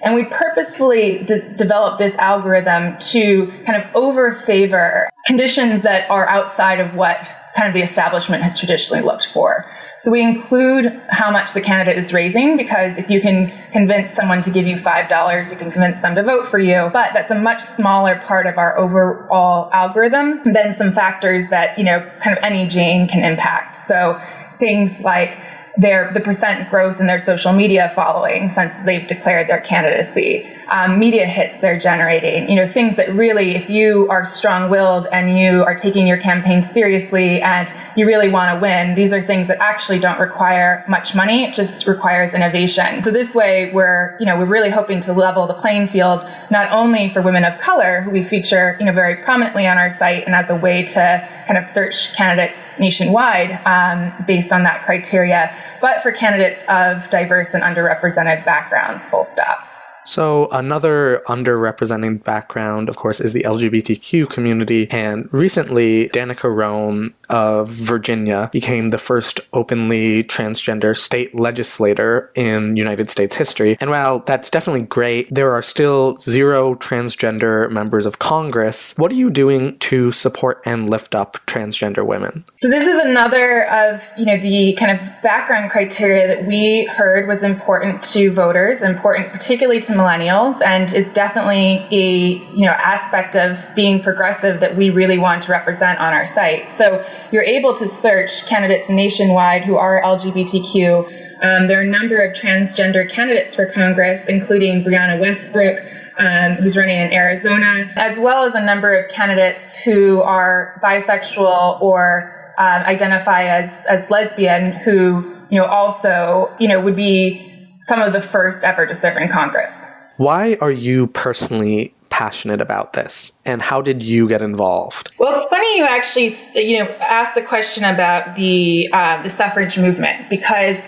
And 0.02 0.14
we 0.14 0.24
purposefully 0.24 1.18
de- 1.24 1.54
developed 1.54 1.98
this 1.98 2.14
algorithm 2.14 2.98
to 3.10 3.52
kind 3.66 3.82
of 3.82 3.94
over 3.94 4.32
favor 4.32 5.10
conditions 5.26 5.82
that 5.82 6.10
are 6.10 6.26
outside 6.28 6.80
of 6.80 6.94
what 6.94 7.30
kind 7.54 7.68
of 7.68 7.74
the 7.74 7.82
establishment 7.82 8.42
has 8.42 8.58
traditionally 8.58 9.02
looked 9.02 9.26
for. 9.26 9.66
So 10.00 10.10
we 10.10 10.22
include 10.22 10.98
how 11.08 11.30
much 11.30 11.52
the 11.52 11.60
candidate 11.60 11.98
is 11.98 12.14
raising 12.14 12.56
because 12.56 12.96
if 12.96 13.10
you 13.10 13.20
can 13.20 13.52
convince 13.70 14.12
someone 14.12 14.40
to 14.42 14.50
give 14.50 14.66
you 14.66 14.76
$5, 14.76 15.50
you 15.50 15.56
can 15.58 15.70
convince 15.70 16.00
them 16.00 16.14
to 16.14 16.22
vote 16.22 16.48
for 16.48 16.58
you. 16.58 16.88
But 16.90 17.12
that's 17.12 17.30
a 17.30 17.34
much 17.34 17.60
smaller 17.60 18.16
part 18.16 18.46
of 18.46 18.56
our 18.56 18.78
overall 18.78 19.68
algorithm 19.72 20.42
than 20.44 20.74
some 20.74 20.92
factors 20.92 21.48
that, 21.50 21.76
you 21.76 21.84
know, 21.84 22.00
kind 22.18 22.36
of 22.36 22.42
any 22.42 22.66
Jane 22.66 23.08
can 23.08 23.22
impact. 23.22 23.76
So 23.76 24.18
things 24.58 25.00
like 25.00 25.38
their 25.76 26.10
the 26.12 26.20
percent 26.20 26.68
growth 26.68 27.00
in 27.00 27.06
their 27.06 27.18
social 27.18 27.52
media 27.52 27.90
following 27.94 28.50
since 28.50 28.74
they've 28.80 29.06
declared 29.06 29.48
their 29.48 29.60
candidacy, 29.60 30.46
um, 30.70 30.98
media 30.98 31.26
hits 31.26 31.58
they're 31.58 31.78
generating, 31.78 32.48
you 32.48 32.56
know, 32.56 32.66
things 32.66 32.96
that 32.96 33.12
really, 33.12 33.56
if 33.56 33.68
you 33.68 34.06
are 34.08 34.24
strong-willed 34.24 35.06
and 35.12 35.36
you 35.38 35.64
are 35.64 35.74
taking 35.74 36.06
your 36.06 36.16
campaign 36.16 36.62
seriously 36.62 37.40
and 37.40 37.72
you 37.96 38.06
really 38.06 38.28
want 38.28 38.54
to 38.56 38.60
win, 38.60 38.94
these 38.94 39.12
are 39.12 39.22
things 39.22 39.48
that 39.48 39.58
actually 39.60 39.98
don't 39.98 40.18
require 40.18 40.84
much 40.88 41.14
money. 41.14 41.44
It 41.44 41.54
just 41.54 41.86
requires 41.86 42.34
innovation. 42.34 43.02
So 43.02 43.10
this 43.10 43.34
way, 43.34 43.70
we're 43.72 44.16
you 44.18 44.26
know 44.26 44.36
we're 44.36 44.46
really 44.46 44.70
hoping 44.70 45.00
to 45.00 45.12
level 45.12 45.46
the 45.46 45.54
playing 45.54 45.88
field 45.88 46.22
not 46.50 46.72
only 46.72 47.08
for 47.08 47.22
women 47.22 47.44
of 47.44 47.58
color 47.58 48.02
who 48.02 48.10
we 48.10 48.22
feature 48.22 48.76
you 48.78 48.86
know 48.86 48.92
very 48.92 49.16
prominently 49.16 49.66
on 49.66 49.78
our 49.78 49.90
site 49.90 50.26
and 50.26 50.34
as 50.34 50.50
a 50.50 50.56
way 50.56 50.84
to 50.84 51.28
kind 51.46 51.58
of 51.58 51.68
search 51.68 52.14
candidates 52.14 52.60
nationwide 52.80 53.60
um, 53.66 54.12
based 54.24 54.52
on 54.52 54.64
that 54.64 54.82
criteria, 54.82 55.52
but 55.80 56.02
for 56.02 56.12
candidates 56.12 56.64
of 56.68 57.08
diverse 57.10 57.54
and 57.54 57.62
underrepresented 57.62 58.44
backgrounds, 58.44 59.08
full 59.08 59.24
stop. 59.24 59.69
So, 60.06 60.48
another 60.50 61.22
underrepresented 61.26 62.24
background, 62.24 62.88
of 62.88 62.96
course, 62.96 63.20
is 63.20 63.32
the 63.32 63.42
LGBTQ 63.42 64.28
community. 64.30 64.88
And 64.90 65.28
recently, 65.32 66.08
Danica 66.08 66.54
Roem 66.54 67.06
of 67.28 67.68
Virginia 67.68 68.50
became 68.52 68.90
the 68.90 68.98
first 68.98 69.40
openly 69.52 70.24
transgender 70.24 70.96
state 70.96 71.34
legislator 71.34 72.30
in 72.34 72.76
United 72.76 73.08
States 73.08 73.36
history. 73.36 73.76
And 73.80 73.90
while 73.90 74.20
that's 74.20 74.50
definitely 74.50 74.82
great, 74.82 75.32
there 75.32 75.52
are 75.52 75.62
still 75.62 76.16
zero 76.18 76.74
transgender 76.74 77.70
members 77.70 78.06
of 78.06 78.18
Congress. 78.18 78.94
What 78.96 79.12
are 79.12 79.16
you 79.16 79.30
doing 79.30 79.78
to 79.80 80.10
support 80.10 80.60
and 80.64 80.90
lift 80.90 81.14
up 81.14 81.38
transgender 81.46 82.04
women? 82.04 82.44
So, 82.56 82.68
this 82.68 82.86
is 82.86 82.98
another 82.98 83.68
of, 83.68 84.02
you 84.16 84.26
know, 84.26 84.40
the 84.40 84.76
kind 84.78 84.98
of 84.98 85.22
background 85.22 85.70
criteria 85.70 86.26
that 86.26 86.46
we 86.46 86.88
heard 86.90 87.28
was 87.28 87.42
important 87.42 88.02
to 88.04 88.30
voters, 88.32 88.82
important 88.82 89.32
particularly 89.32 89.80
to 89.82 89.89
to 89.90 89.98
millennials 89.98 90.60
and 90.62 90.92
is 90.94 91.12
definitely 91.12 91.86
a 91.90 92.54
you 92.54 92.64
know 92.64 92.72
aspect 92.72 93.36
of 93.36 93.58
being 93.74 94.02
progressive 94.02 94.60
that 94.60 94.76
we 94.76 94.90
really 94.90 95.18
want 95.18 95.42
to 95.44 95.52
represent 95.52 95.98
on 95.98 96.12
our 96.12 96.26
site. 96.26 96.72
So 96.72 97.04
you're 97.30 97.42
able 97.42 97.74
to 97.76 97.88
search 97.88 98.46
candidates 98.46 98.88
nationwide 98.88 99.64
who 99.64 99.76
are 99.76 100.00
LGBTQ. 100.02 101.42
Um, 101.42 101.68
there 101.68 101.78
are 101.78 101.82
a 101.82 101.90
number 101.90 102.22
of 102.22 102.36
transgender 102.36 103.08
candidates 103.08 103.54
for 103.54 103.66
Congress, 103.66 104.26
including 104.28 104.84
Brianna 104.84 105.18
Westbrook, 105.18 105.80
um, 106.18 106.52
who's 106.56 106.76
running 106.76 106.98
in 106.98 107.12
Arizona, 107.12 107.90
as 107.96 108.18
well 108.18 108.44
as 108.44 108.54
a 108.54 108.60
number 108.60 108.94
of 108.94 109.10
candidates 109.10 109.74
who 109.74 110.20
are 110.20 110.78
bisexual 110.82 111.80
or 111.80 112.54
um, 112.58 112.82
identify 112.82 113.44
as 113.44 113.86
as 113.86 114.10
lesbian, 114.10 114.72
who 114.72 115.36
you 115.50 115.58
know 115.58 115.64
also 115.64 116.54
you 116.58 116.68
know 116.68 116.80
would 116.80 116.96
be 116.96 117.49
some 117.90 118.00
of 118.00 118.12
the 118.12 118.22
first 118.22 118.62
ever 118.62 118.86
to 118.86 118.94
serve 118.94 119.16
in 119.16 119.28
Congress. 119.28 119.74
Why 120.16 120.56
are 120.60 120.70
you 120.70 121.08
personally 121.08 121.92
passionate 122.08 122.60
about 122.60 122.92
this 122.92 123.32
and 123.44 123.60
how 123.60 123.82
did 123.82 124.00
you 124.00 124.28
get 124.28 124.42
involved? 124.42 125.10
Well 125.18 125.34
it's 125.34 125.46
funny 125.46 125.78
you 125.78 125.84
actually 125.84 126.30
you 126.54 126.78
know 126.78 126.90
asked 127.00 127.34
the 127.34 127.42
question 127.42 127.82
about 127.82 128.36
the 128.36 128.90
uh, 128.92 129.24
the 129.24 129.28
suffrage 129.28 129.76
movement 129.76 130.30
because 130.30 130.80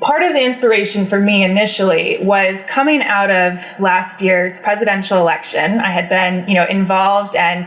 part 0.00 0.22
of 0.22 0.32
the 0.32 0.42
inspiration 0.44 1.06
for 1.06 1.18
me 1.18 1.42
initially 1.42 2.18
was 2.22 2.62
coming 2.68 3.02
out 3.02 3.32
of 3.32 3.80
last 3.80 4.22
year's 4.22 4.60
presidential 4.60 5.18
election. 5.18 5.80
I 5.80 5.90
had 5.90 6.08
been 6.08 6.48
you 6.48 6.54
know 6.54 6.66
involved 6.66 7.34
and 7.34 7.66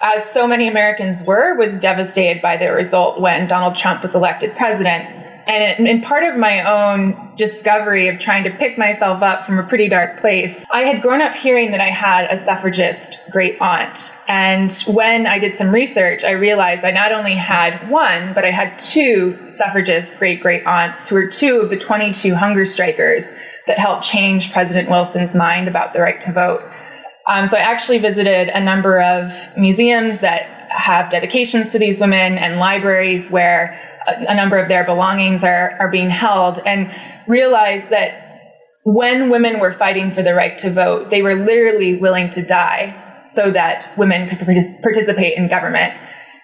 as 0.00 0.24
so 0.24 0.46
many 0.46 0.66
americans 0.66 1.22
were 1.24 1.58
was 1.58 1.78
devastated 1.78 2.40
by 2.40 2.56
the 2.56 2.72
result 2.72 3.20
when 3.20 3.46
donald 3.46 3.76
trump 3.76 4.00
was 4.00 4.14
elected 4.14 4.50
president 4.56 5.19
and 5.50 5.88
in 5.88 6.00
part 6.00 6.22
of 6.22 6.36
my 6.36 6.62
own 6.62 7.32
discovery 7.36 8.08
of 8.08 8.18
trying 8.18 8.44
to 8.44 8.50
pick 8.50 8.78
myself 8.78 9.22
up 9.22 9.44
from 9.44 9.58
a 9.58 9.64
pretty 9.64 9.88
dark 9.88 10.20
place, 10.20 10.64
I 10.70 10.84
had 10.84 11.02
grown 11.02 11.20
up 11.20 11.34
hearing 11.34 11.72
that 11.72 11.80
I 11.80 11.88
had 11.88 12.30
a 12.30 12.36
suffragist 12.36 13.18
great 13.30 13.60
aunt. 13.60 14.16
And 14.28 14.72
when 14.86 15.26
I 15.26 15.38
did 15.38 15.54
some 15.54 15.70
research, 15.70 16.22
I 16.22 16.32
realized 16.32 16.84
I 16.84 16.92
not 16.92 17.10
only 17.10 17.34
had 17.34 17.90
one, 17.90 18.32
but 18.32 18.44
I 18.44 18.52
had 18.52 18.78
two 18.78 19.50
suffragist 19.50 20.18
great 20.18 20.40
great 20.40 20.66
aunts 20.66 21.08
who 21.08 21.16
were 21.16 21.26
two 21.26 21.60
of 21.60 21.70
the 21.70 21.76
22 21.76 22.34
hunger 22.34 22.64
strikers 22.64 23.34
that 23.66 23.78
helped 23.78 24.04
change 24.04 24.52
President 24.52 24.88
Wilson's 24.88 25.34
mind 25.34 25.66
about 25.66 25.92
the 25.92 26.00
right 26.00 26.20
to 26.20 26.32
vote. 26.32 26.62
Um, 27.26 27.46
so 27.48 27.56
I 27.56 27.60
actually 27.60 27.98
visited 27.98 28.48
a 28.48 28.60
number 28.60 29.00
of 29.00 29.32
museums 29.56 30.20
that 30.20 30.70
have 30.70 31.10
dedications 31.10 31.72
to 31.72 31.78
these 31.78 32.00
women 32.00 32.38
and 32.38 32.58
libraries 32.58 33.30
where 33.30 33.89
a 34.06 34.34
number 34.34 34.58
of 34.58 34.68
their 34.68 34.84
belongings 34.84 35.44
are, 35.44 35.76
are 35.78 35.90
being 35.90 36.10
held 36.10 36.58
and 36.64 36.92
realize 37.26 37.88
that 37.88 38.30
when 38.84 39.28
women 39.30 39.60
were 39.60 39.72
fighting 39.72 40.14
for 40.14 40.22
the 40.22 40.34
right 40.34 40.58
to 40.58 40.70
vote, 40.70 41.10
they 41.10 41.22
were 41.22 41.34
literally 41.34 41.96
willing 41.96 42.30
to 42.30 42.42
die 42.42 43.22
so 43.26 43.50
that 43.50 43.96
women 43.98 44.28
could 44.28 44.38
participate 44.82 45.36
in 45.36 45.48
government. 45.48 45.94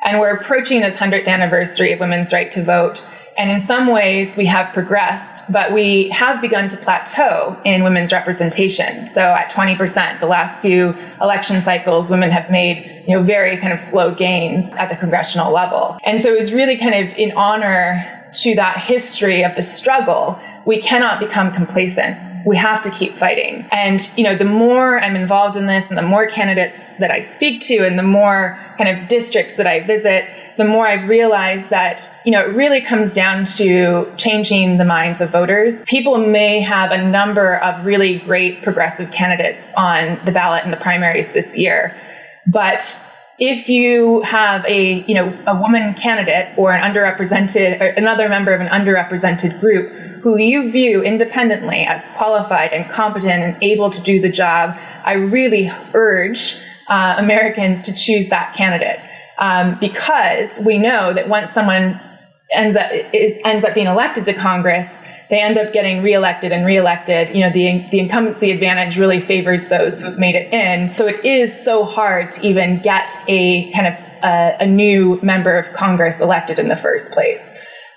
And 0.04 0.20
we're 0.20 0.36
approaching 0.36 0.80
this 0.82 0.96
100th 0.96 1.26
anniversary 1.26 1.92
of 1.92 2.00
women's 2.00 2.32
right 2.32 2.50
to 2.52 2.62
vote. 2.62 3.04
And 3.38 3.50
in 3.50 3.62
some 3.62 3.88
ways, 3.88 4.36
we 4.36 4.46
have 4.46 4.72
progressed, 4.72 5.52
but 5.52 5.72
we 5.72 6.08
have 6.08 6.40
begun 6.40 6.68
to 6.70 6.76
plateau 6.76 7.60
in 7.64 7.84
women's 7.84 8.12
representation. 8.12 9.06
So 9.06 9.20
at 9.20 9.50
20%, 9.50 10.20
the 10.20 10.26
last 10.26 10.62
few 10.62 10.94
election 11.20 11.60
cycles, 11.62 12.10
women 12.10 12.30
have 12.30 12.50
made 12.50 13.04
you 13.06 13.16
know 13.16 13.22
very 13.22 13.56
kind 13.58 13.72
of 13.72 13.80
slow 13.80 14.14
gains 14.14 14.72
at 14.72 14.88
the 14.88 14.96
congressional 14.96 15.52
level. 15.52 15.98
And 16.04 16.20
so 16.20 16.32
it 16.32 16.38
was 16.38 16.52
really 16.52 16.76
kind 16.76 16.94
of 16.94 17.16
in 17.16 17.32
honor 17.32 18.30
to 18.42 18.54
that 18.56 18.78
history 18.78 19.44
of 19.44 19.54
the 19.54 19.62
struggle. 19.62 20.40
We 20.64 20.80
cannot 20.80 21.20
become 21.20 21.52
complacent 21.52 22.18
we 22.46 22.56
have 22.56 22.82
to 22.82 22.90
keep 22.90 23.14
fighting. 23.14 23.66
And, 23.72 24.00
you 24.16 24.22
know, 24.22 24.36
the 24.36 24.44
more 24.44 25.00
I'm 25.00 25.16
involved 25.16 25.56
in 25.56 25.66
this 25.66 25.88
and 25.88 25.98
the 25.98 26.02
more 26.02 26.28
candidates 26.28 26.85
that 26.98 27.10
I 27.10 27.20
speak 27.20 27.60
to 27.62 27.86
and 27.86 27.98
the 27.98 28.02
more 28.02 28.58
kind 28.78 28.98
of 28.98 29.08
districts 29.08 29.56
that 29.56 29.66
I 29.66 29.86
visit, 29.86 30.28
the 30.56 30.64
more 30.64 30.86
I've 30.86 31.08
realized 31.08 31.70
that, 31.70 32.10
you 32.24 32.32
know, 32.32 32.40
it 32.40 32.54
really 32.54 32.80
comes 32.80 33.12
down 33.12 33.44
to 33.56 34.12
changing 34.16 34.78
the 34.78 34.84
minds 34.84 35.20
of 35.20 35.30
voters. 35.30 35.84
People 35.84 36.18
may 36.18 36.60
have 36.60 36.90
a 36.92 37.06
number 37.06 37.56
of 37.56 37.84
really 37.84 38.18
great 38.18 38.62
progressive 38.62 39.10
candidates 39.10 39.72
on 39.76 40.18
the 40.24 40.32
ballot 40.32 40.64
in 40.64 40.70
the 40.70 40.76
primaries 40.76 41.32
this 41.32 41.56
year, 41.56 41.94
but 42.46 43.02
if 43.38 43.68
you 43.68 44.22
have 44.22 44.64
a, 44.64 45.04
you 45.04 45.14
know, 45.14 45.38
a 45.46 45.60
woman 45.60 45.92
candidate 45.94 46.56
or 46.56 46.72
an 46.72 46.80
underrepresented, 46.80 47.80
or 47.80 47.84
another 47.84 48.28
member 48.28 48.54
of 48.54 48.62
an 48.62 48.68
underrepresented 48.68 49.60
group 49.60 49.90
who 50.22 50.38
you 50.38 50.72
view 50.72 51.02
independently 51.02 51.84
as 51.84 52.04
qualified 52.16 52.72
and 52.72 52.90
competent 52.90 53.42
and 53.42 53.62
able 53.62 53.90
to 53.90 54.00
do 54.00 54.20
the 54.20 54.30
job, 54.30 54.78
I 55.04 55.14
really 55.14 55.70
urge 55.92 56.62
uh, 56.88 57.16
Americans 57.18 57.84
to 57.86 57.94
choose 57.94 58.28
that 58.30 58.54
candidate 58.54 59.00
um, 59.38 59.78
because 59.80 60.58
we 60.64 60.78
know 60.78 61.12
that 61.12 61.28
once 61.28 61.52
someone 61.52 62.00
ends 62.50 62.76
up 62.76 62.90
ends 63.12 63.64
up 63.64 63.74
being 63.74 63.86
elected 63.86 64.24
to 64.26 64.32
Congress, 64.32 64.98
they 65.28 65.40
end 65.40 65.58
up 65.58 65.72
getting 65.72 66.02
reelected 66.02 66.52
and 66.52 66.64
reelected. 66.64 67.34
You 67.34 67.42
know, 67.42 67.50
the 67.50 67.86
the 67.90 67.98
incumbency 68.00 68.50
advantage 68.50 68.98
really 68.98 69.20
favors 69.20 69.68
those 69.68 70.00
who 70.00 70.06
have 70.06 70.18
made 70.18 70.34
it 70.34 70.52
in. 70.52 70.96
So 70.96 71.06
it 71.06 71.24
is 71.24 71.64
so 71.64 71.84
hard 71.84 72.32
to 72.32 72.46
even 72.46 72.80
get 72.82 73.10
a 73.28 73.70
kind 73.72 73.88
of 73.88 73.94
a, 74.22 74.56
a 74.60 74.66
new 74.66 75.20
member 75.22 75.56
of 75.56 75.72
Congress 75.74 76.20
elected 76.20 76.58
in 76.58 76.68
the 76.68 76.76
first 76.76 77.12
place. 77.12 77.48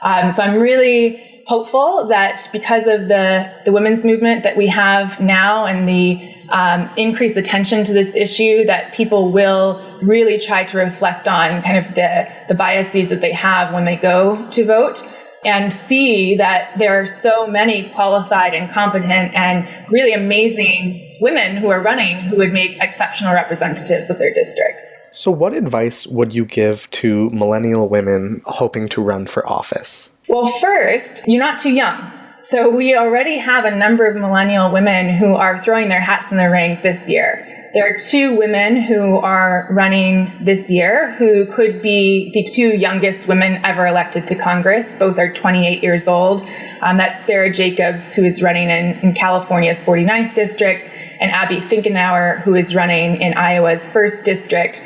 Um, 0.01 0.31
so 0.31 0.43
I'm 0.43 0.59
really 0.59 1.43
hopeful 1.45 2.07
that 2.09 2.47
because 2.53 2.85
of 2.85 3.07
the, 3.07 3.51
the 3.65 3.71
women's 3.71 4.05
movement 4.05 4.43
that 4.43 4.55
we 4.55 4.67
have 4.67 5.19
now 5.19 5.65
and 5.65 5.87
the 5.87 6.28
um, 6.51 6.89
increased 6.97 7.37
attention 7.37 7.85
to 7.85 7.93
this 7.93 8.15
issue, 8.15 8.65
that 8.65 8.93
people 8.93 9.31
will 9.31 9.99
really 10.01 10.39
try 10.39 10.63
to 10.65 10.77
reflect 10.77 11.27
on 11.27 11.61
kind 11.61 11.77
of 11.77 11.95
the, 11.95 12.27
the 12.47 12.55
biases 12.55 13.09
that 13.09 13.21
they 13.21 13.33
have 13.33 13.73
when 13.73 13.85
they 13.85 13.95
go 13.95 14.49
to 14.51 14.65
vote 14.65 15.01
and 15.45 15.73
see 15.73 16.35
that 16.35 16.77
there 16.77 17.01
are 17.01 17.07
so 17.07 17.47
many 17.47 17.89
qualified 17.89 18.53
and 18.53 18.71
competent 18.71 19.33
and 19.33 19.89
really 19.89 20.13
amazing 20.13 21.17
women 21.21 21.57
who 21.57 21.69
are 21.69 21.81
running 21.81 22.17
who 22.23 22.37
would 22.37 22.51
make 22.51 22.77
exceptional 22.81 23.33
representatives 23.33 24.09
of 24.09 24.17
their 24.17 24.33
districts. 24.33 24.93
So, 25.11 25.31
what 25.31 25.53
advice 25.53 26.05
would 26.07 26.33
you 26.33 26.45
give 26.45 26.89
to 26.91 27.29
millennial 27.31 27.89
women 27.89 28.41
hoping 28.45 28.87
to 28.89 29.01
run 29.01 29.25
for 29.25 29.47
office? 29.47 30.11
Well, 30.27 30.47
first, 30.47 31.27
you're 31.27 31.43
not 31.43 31.59
too 31.59 31.71
young. 31.71 32.18
So, 32.49 32.71
we 32.71 32.95
already 32.95 33.37
have 33.37 33.65
a 33.65 33.75
number 33.75 34.07
of 34.07 34.15
millennial 34.15 34.71
women 34.71 35.15
who 35.15 35.35
are 35.35 35.61
throwing 35.61 35.87
their 35.87 36.01
hats 36.01 36.31
in 36.31 36.37
the 36.37 36.49
ring 36.49 36.79
this 36.81 37.07
year. 37.07 37.69
There 37.75 37.85
are 37.85 37.99
two 37.99 38.39
women 38.39 38.81
who 38.81 39.17
are 39.17 39.67
running 39.69 40.35
this 40.41 40.71
year 40.71 41.11
who 41.11 41.45
could 41.45 41.83
be 41.83 42.31
the 42.33 42.43
two 42.43 42.75
youngest 42.75 43.27
women 43.27 43.63
ever 43.63 43.85
elected 43.85 44.29
to 44.29 44.35
Congress. 44.35 44.91
Both 44.97 45.19
are 45.19 45.31
28 45.31 45.83
years 45.83 46.07
old. 46.07 46.43
Um, 46.81 46.97
that's 46.97 47.23
Sarah 47.23 47.53
Jacobs, 47.53 48.15
who 48.15 48.23
is 48.23 48.41
running 48.41 48.71
in, 48.71 48.99
in 49.01 49.13
California's 49.13 49.83
49th 49.83 50.33
district, 50.33 50.89
and 51.19 51.31
Abby 51.31 51.57
Finkenauer, 51.57 52.41
who 52.41 52.55
is 52.55 52.73
running 52.73 53.21
in 53.21 53.35
Iowa's 53.35 53.81
1st 53.81 54.23
district. 54.23 54.83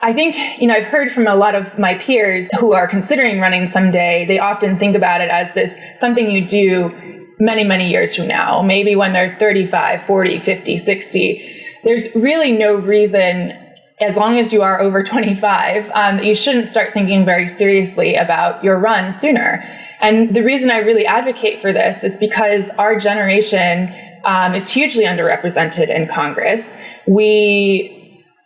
I 0.00 0.12
think, 0.12 0.60
you 0.60 0.68
know, 0.68 0.74
I've 0.74 0.84
heard 0.84 1.10
from 1.10 1.26
a 1.26 1.34
lot 1.34 1.54
of 1.54 1.78
my 1.78 1.96
peers 1.96 2.48
who 2.58 2.72
are 2.72 2.86
considering 2.86 3.40
running 3.40 3.66
someday, 3.66 4.26
they 4.26 4.38
often 4.38 4.78
think 4.78 4.94
about 4.94 5.20
it 5.20 5.28
as 5.28 5.52
this 5.54 5.76
something 5.98 6.30
you 6.30 6.46
do 6.46 7.26
many, 7.40 7.64
many 7.64 7.90
years 7.90 8.14
from 8.14 8.28
now, 8.28 8.62
maybe 8.62 8.94
when 8.94 9.12
they're 9.12 9.36
35, 9.38 10.04
40, 10.04 10.38
50, 10.38 10.76
60 10.76 11.58
there's 11.82 12.14
really 12.14 12.52
no 12.52 12.74
reason 12.76 13.52
as 14.00 14.16
long 14.16 14.38
as 14.38 14.52
you 14.52 14.62
are 14.62 14.80
over 14.80 15.02
25, 15.02 15.90
um, 15.92 16.18
you 16.20 16.34
shouldn't 16.34 16.68
start 16.68 16.92
thinking 16.92 17.24
very 17.24 17.48
seriously 17.48 18.14
about 18.14 18.62
your 18.62 18.78
run 18.78 19.10
sooner. 19.10 19.64
And 20.00 20.34
the 20.34 20.44
reason 20.44 20.70
I 20.70 20.78
really 20.78 21.06
advocate 21.06 21.60
for 21.60 21.72
this 21.72 22.04
is 22.04 22.16
because 22.18 22.68
our 22.70 22.98
generation 22.98 23.92
um, 24.24 24.54
is 24.54 24.70
hugely 24.70 25.04
underrepresented 25.04 25.88
in 25.88 26.06
Congress. 26.06 26.76
We 27.06 27.97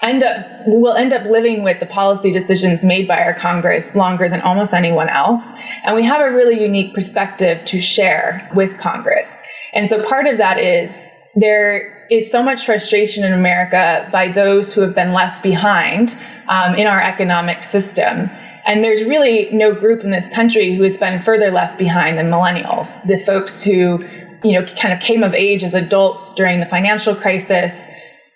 end 0.03 0.23
up 0.23 0.47
will 0.67 0.95
end 0.95 1.13
up 1.13 1.25
living 1.25 1.63
with 1.63 1.81
the 1.81 1.87
policy 1.87 2.33
decisions 2.33 2.83
made 2.83 3.09
by 3.09 3.23
our 3.23 3.35
Congress 3.35 3.95
longer 3.95 4.29
than 4.29 4.41
almost 4.41 4.75
anyone 4.75 5.09
else, 5.09 5.41
and 5.85 5.95
we 5.95 6.05
have 6.05 6.21
a 6.21 6.35
really 6.35 6.61
unique 6.61 6.95
perspective 6.95 7.65
to 7.67 7.81
share 7.81 8.51
with 8.55 8.79
Congress. 8.79 9.43
And 9.73 9.89
so 9.89 10.03
part 10.03 10.27
of 10.27 10.39
that 10.39 10.59
is 10.59 11.11
there 11.35 12.07
is 12.11 12.31
so 12.31 12.43
much 12.43 12.67
frustration 12.67 13.25
in 13.25 13.33
America 13.33 14.09
by 14.13 14.29
those 14.29 14.75
who 14.75 14.83
have 14.83 14.95
been 14.95 15.13
left 15.13 15.43
behind 15.43 16.15
um, 16.49 16.75
in 16.75 16.87
our 16.87 17.01
economic 17.01 17.65
system. 17.65 18.29
And 18.65 18.85
there's 18.85 19.03
really 19.05 19.51
no 19.51 19.75
group 19.75 20.05
in 20.05 20.11
this 20.11 20.29
country 20.29 20.75
who 20.75 20.83
has 20.83 20.99
been 20.99 21.21
further 21.21 21.51
left 21.51 21.79
behind 21.79 22.19
than 22.19 22.27
millennials, 22.27 23.03
the 23.05 23.19
folks 23.19 23.65
who, 23.65 24.05
you 24.45 24.61
know, 24.61 24.67
kind 24.67 24.93
of 24.93 25.01
came 25.01 25.25
of 25.25 25.35
age 25.35 25.65
as 25.65 25.75
adults 25.75 26.35
during 26.35 26.61
the 26.61 26.67
financial 26.67 27.15
crisis. 27.15 27.89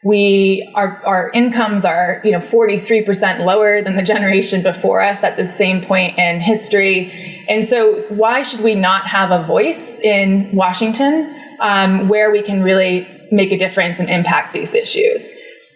We 0.06 0.70
our 0.75 1.02
our 1.04 1.30
incomes 1.30 1.84
are, 1.84 2.20
you 2.22 2.30
know, 2.30 2.38
43% 2.38 3.40
lower 3.40 3.82
than 3.82 3.96
the 3.96 4.02
generation 4.14 4.62
before 4.62 5.00
us 5.00 5.25
at 5.25 5.36
the 5.36 5.44
same 5.44 5.82
point 5.82 6.16
in 6.16 6.40
history. 6.40 7.44
And 7.48 7.64
so 7.64 8.00
why 8.08 8.42
should 8.42 8.60
we 8.60 8.76
not 8.76 9.06
have 9.08 9.32
a 9.32 9.44
voice 9.46 9.98
in 9.98 10.54
Washington 10.54 11.34
um, 11.58 12.08
where 12.08 12.30
we 12.30 12.42
can 12.42 12.62
really 12.62 13.08
make 13.32 13.50
a 13.50 13.58
difference 13.58 13.98
and 13.98 14.08
impact 14.08 14.52
these 14.52 14.75
issues. 14.75 15.25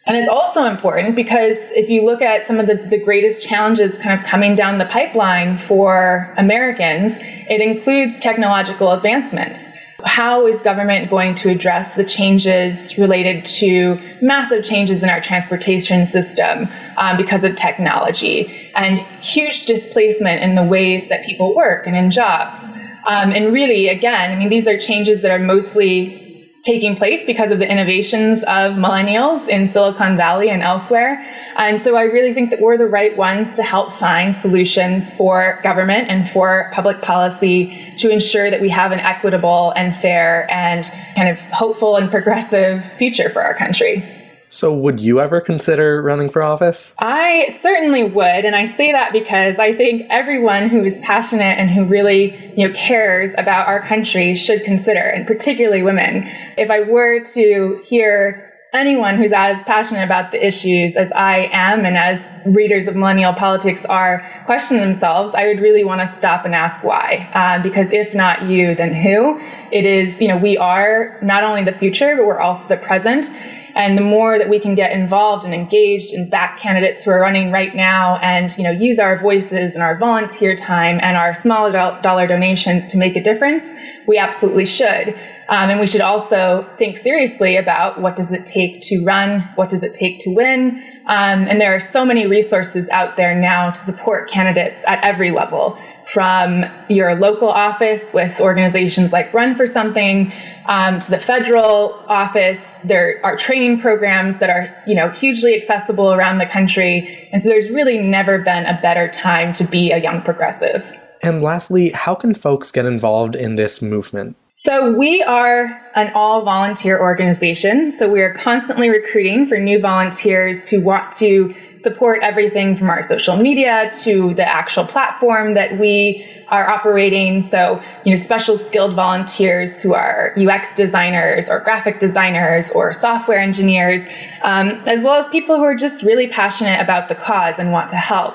And 0.07 0.17
it's 0.17 0.29
also 0.29 0.65
important 0.65 1.15
because 1.15 1.57
if 1.73 1.89
you 1.89 2.05
look 2.05 2.23
at 2.23 2.47
some 2.47 2.59
of 2.59 2.67
the, 2.67 2.75
the 2.75 2.99
greatest 2.99 3.47
challenges 3.47 3.97
kind 3.99 4.19
of 4.19 4.27
coming 4.27 4.55
down 4.55 4.79
the 4.79 4.87
pipeline 4.87 5.59
for 5.59 6.35
Americans, 6.39 7.17
it 7.19 7.61
includes 7.61 8.19
technological 8.19 8.93
advancements. 8.93 9.71
How 10.05 10.47
is 10.47 10.63
government 10.63 11.11
going 11.11 11.35
to 11.37 11.51
address 11.51 11.95
the 11.95 12.05
changes 12.05 12.99
related 12.99 13.45
to 13.47 14.01
massive 14.21 14.65
changes 14.65 15.03
in 15.03 15.09
our 15.09 15.21
transportation 15.21 16.07
system 16.07 16.69
um, 16.97 17.17
because 17.17 17.45
of 17.45 17.57
technology 17.57 18.71
and 18.75 19.01
huge 19.23 19.67
displacement 19.67 20.43
in 20.43 20.55
the 20.55 20.65
ways 20.65 21.09
that 21.09 21.25
people 21.25 21.55
work 21.55 21.87
and 21.87 21.97
in 21.97 22.11
jobs? 22.11 22.65
Um, 23.07 23.33
and 23.33 23.53
really, 23.53 23.89
again, 23.89 24.31
I 24.33 24.37
mean, 24.37 24.51
these 24.51 24.69
are 24.69 24.79
changes 24.79 25.23
that 25.23 25.31
are 25.31 25.39
mostly 25.39 26.30
taking 26.63 26.97
place 26.97 27.25
because 27.25 27.51
of 27.51 27.59
the 27.59 27.71
innovations 27.71 28.43
of 28.43 28.75
millennials 28.75 29.49
in 29.49 29.67
Silicon 29.67 30.17
Valley 30.17 30.51
and 30.51 30.63
elsewhere. 30.63 31.25
And 31.57 31.81
so 31.81 31.97
I 31.97 32.05
really 32.05 32.35
think 32.35 32.51
that 32.51 32.61
we're 32.61 32.77
the 32.77 32.87
right 32.87 33.17
ones 33.17 33.53
to 33.57 33.63
help 33.63 33.93
find 33.93 34.37
solutions 34.37 35.15
for 35.15 35.59
government 35.63 36.09
and 36.11 36.29
for 36.29 36.71
public 36.73 37.01
policy 37.01 37.95
to 37.99 38.11
ensure 38.11 38.51
that 38.51 38.61
we 38.61 38.69
have 38.69 38.93
an 38.93 39.01
equitable 39.01 39.73
and 39.75 39.97
fair 39.97 40.51
and 40.51 40.85
kind 41.17 41.29
of 41.29 41.41
hopeful 41.41 41.97
and 41.97 42.11
progressive 42.11 42.85
future 42.93 43.31
for 43.31 43.43
our 43.43 43.55
country. 43.55 44.20
So, 44.53 44.75
would 44.75 45.01
you 45.01 45.21
ever 45.21 45.41
consider 45.41 46.03
running 46.03 46.29
for 46.29 46.43
office? 46.43 46.93
I 46.99 47.51
certainly 47.51 48.03
would, 48.03 48.45
and 48.45 48.57
I 48.57 48.65
say 48.65 48.91
that 48.91 49.13
because 49.13 49.61
I 49.61 49.77
think 49.77 50.09
everyone 50.11 50.69
who 50.69 50.83
is 50.85 50.99
passionate 50.99 51.57
and 51.57 51.71
who 51.71 51.85
really, 51.85 52.53
you 52.57 52.67
know, 52.67 52.75
cares 52.75 53.33
about 53.39 53.69
our 53.69 53.81
country 53.87 54.35
should 54.35 54.65
consider, 54.65 54.99
and 54.99 55.25
particularly 55.25 55.85
women. 55.85 56.29
If 56.59 56.69
I 56.69 56.81
were 56.81 57.21
to 57.21 57.81
hear 57.85 58.53
anyone 58.73 59.19
who's 59.19 59.33
as 59.33 59.63
passionate 59.63 60.03
about 60.03 60.33
the 60.33 60.45
issues 60.45 60.97
as 60.97 61.13
I 61.13 61.49
am 61.53 61.87
and 61.87 61.97
as 61.97 62.25
readers 62.45 62.89
of 62.89 62.97
millennial 62.97 63.35
politics 63.35 63.85
are 63.85 64.29
question 64.47 64.79
themselves, 64.79 65.33
I 65.33 65.47
would 65.47 65.61
really 65.61 65.85
want 65.85 66.01
to 66.01 66.09
stop 66.17 66.45
and 66.45 66.57
ask 66.57 66.83
why. 66.83 67.31
Uh, 67.33 67.63
because 67.63 67.93
if 67.93 68.17
not 68.17 68.43
you, 68.43 68.75
then 68.75 68.95
who? 68.95 69.41
It 69.71 69.85
is, 69.85 70.21
you 70.21 70.27
know, 70.27 70.39
we 70.39 70.57
are 70.57 71.21
not 71.23 71.45
only 71.45 71.63
the 71.63 71.73
future, 71.73 72.17
but 72.17 72.27
we're 72.27 72.41
also 72.41 72.67
the 72.67 72.77
present. 72.77 73.31
And 73.75 73.97
the 73.97 74.03
more 74.03 74.39
that 74.39 74.49
we 74.49 74.59
can 74.59 74.75
get 74.75 74.93
involved 74.93 75.45
and 75.45 75.55
engaged 75.55 76.15
and 76.15 76.31
back 76.31 76.59
candidates 76.59 77.05
who 77.05 77.11
are 77.11 77.21
running 77.21 77.53
right 77.53 77.75
now 77.75 78.17
and, 78.17 78.57
you 78.57 78.65
know, 78.65 78.71
use 78.71 78.99
our 78.99 79.19
voices 79.19 79.75
and 79.75 79.83
our 79.83 79.97
volunteer 79.97 80.57
time 80.57 80.99
and 81.03 81.17
our 81.17 81.35
small 81.35 81.71
dollar 81.71 82.27
donations 82.27 82.89
to 82.89 82.99
make 82.99 83.17
a 83.17 83.23
difference, 83.23 83.71
we 84.07 84.19
absolutely 84.19 84.67
should. 84.67 85.15
Um, 85.49 85.69
and 85.71 85.81
we 85.81 85.89
should 85.89 86.01
also 86.01 86.69
think 86.77 86.97
seriously 86.97 87.57
about 87.57 88.01
what 88.01 88.15
does 88.15 88.33
it 88.33 88.47
take 88.47 88.83
to 88.83 89.05
run? 89.05 89.49
What 89.57 89.71
does 89.71 89.83
it 89.83 89.95
take 89.95 90.21
to 90.21 90.35
win? 90.35 90.83
Um, 91.07 91.49
and 91.49 91.61
there 91.61 91.75
are 91.75 91.81
so 91.81 92.05
many 92.05 92.27
resources 92.27 92.89
out 92.91 93.17
there 93.17 93.35
now 93.35 93.71
to 93.71 93.77
support 93.77 94.31
candidates 94.31 94.85
at 94.87 95.03
every 95.05 95.33
level 95.33 95.77
from 96.13 96.65
your 96.89 97.15
local 97.15 97.49
office 97.49 98.13
with 98.13 98.41
organizations 98.41 99.13
like 99.13 99.33
Run 99.33 99.55
for 99.55 99.67
Something 99.67 100.33
um, 100.67 100.99
to 100.99 101.11
the 101.11 101.19
federal 101.19 101.95
office. 102.09 102.79
There 102.79 103.21
are 103.23 103.37
training 103.37 103.81
programs 103.81 104.39
that 104.39 104.51
are, 104.51 104.75
you 104.87 104.95
know, 104.95 105.11
hugely 105.11 105.55
accessible 105.55 106.13
around 106.13 106.39
the 106.39 106.47
country. 106.47 107.29
And 107.33 107.43
so 107.43 107.49
there's 107.49 107.71
really 107.71 107.99
never 107.99 108.39
been 108.39 108.67
a 108.67 108.79
better 108.83 109.09
time 109.09 109.53
to 109.55 109.65
be 109.65 109.93
a 109.93 109.99
young 109.99 110.23
progressive. 110.23 110.93
And 111.23 111.43
lastly, 111.43 111.91
how 111.91 112.15
can 112.15 112.35
folks 112.35 112.73
get 112.73 112.87
involved 112.87 113.37
in 113.37 113.55
this 113.55 113.83
movement? 113.83 114.37
So, 114.53 114.93
we 114.97 115.23
are 115.23 115.81
an 115.95 116.13
all 116.15 116.45
volunteer 116.45 117.01
organization. 117.01 117.93
So, 117.93 118.11
we 118.11 118.21
are 118.21 118.35
constantly 118.35 118.89
recruiting 118.89 119.47
for 119.47 119.59
new 119.59 119.79
volunteers 119.79 120.69
who 120.69 120.83
want 120.83 121.13
to 121.15 121.55
support 121.79 122.21
everything 122.23 122.77
from 122.77 122.91
our 122.91 123.03
social 123.03 123.37
media 123.37 123.93
to 124.03 124.35
the 124.35 124.47
actual 124.47 124.85
platform 124.85 125.55
that 125.55 125.79
we 125.79 126.27
are 126.49 126.69
operating. 126.69 127.43
So, 127.43 127.81
you 128.05 128.13
know, 128.13 128.21
special 128.21 128.59
skilled 128.59 128.95
volunteers 128.95 129.83
who 129.83 129.95
are 129.95 130.35
UX 130.37 130.75
designers 130.75 131.49
or 131.49 131.61
graphic 131.61 132.01
designers 132.01 132.73
or 132.73 132.93
software 132.93 133.39
engineers, 133.39 134.03
um, 134.43 134.83
as 134.87 135.05
well 135.05 135.15
as 135.15 135.29
people 135.29 135.57
who 135.59 135.63
are 135.63 135.77
just 135.77 136.03
really 136.03 136.27
passionate 136.27 136.81
about 136.81 137.09
the 137.09 137.15
cause 137.15 137.61
and 137.61 137.71
want 137.71 137.91
to 137.91 137.97
help. 137.97 138.35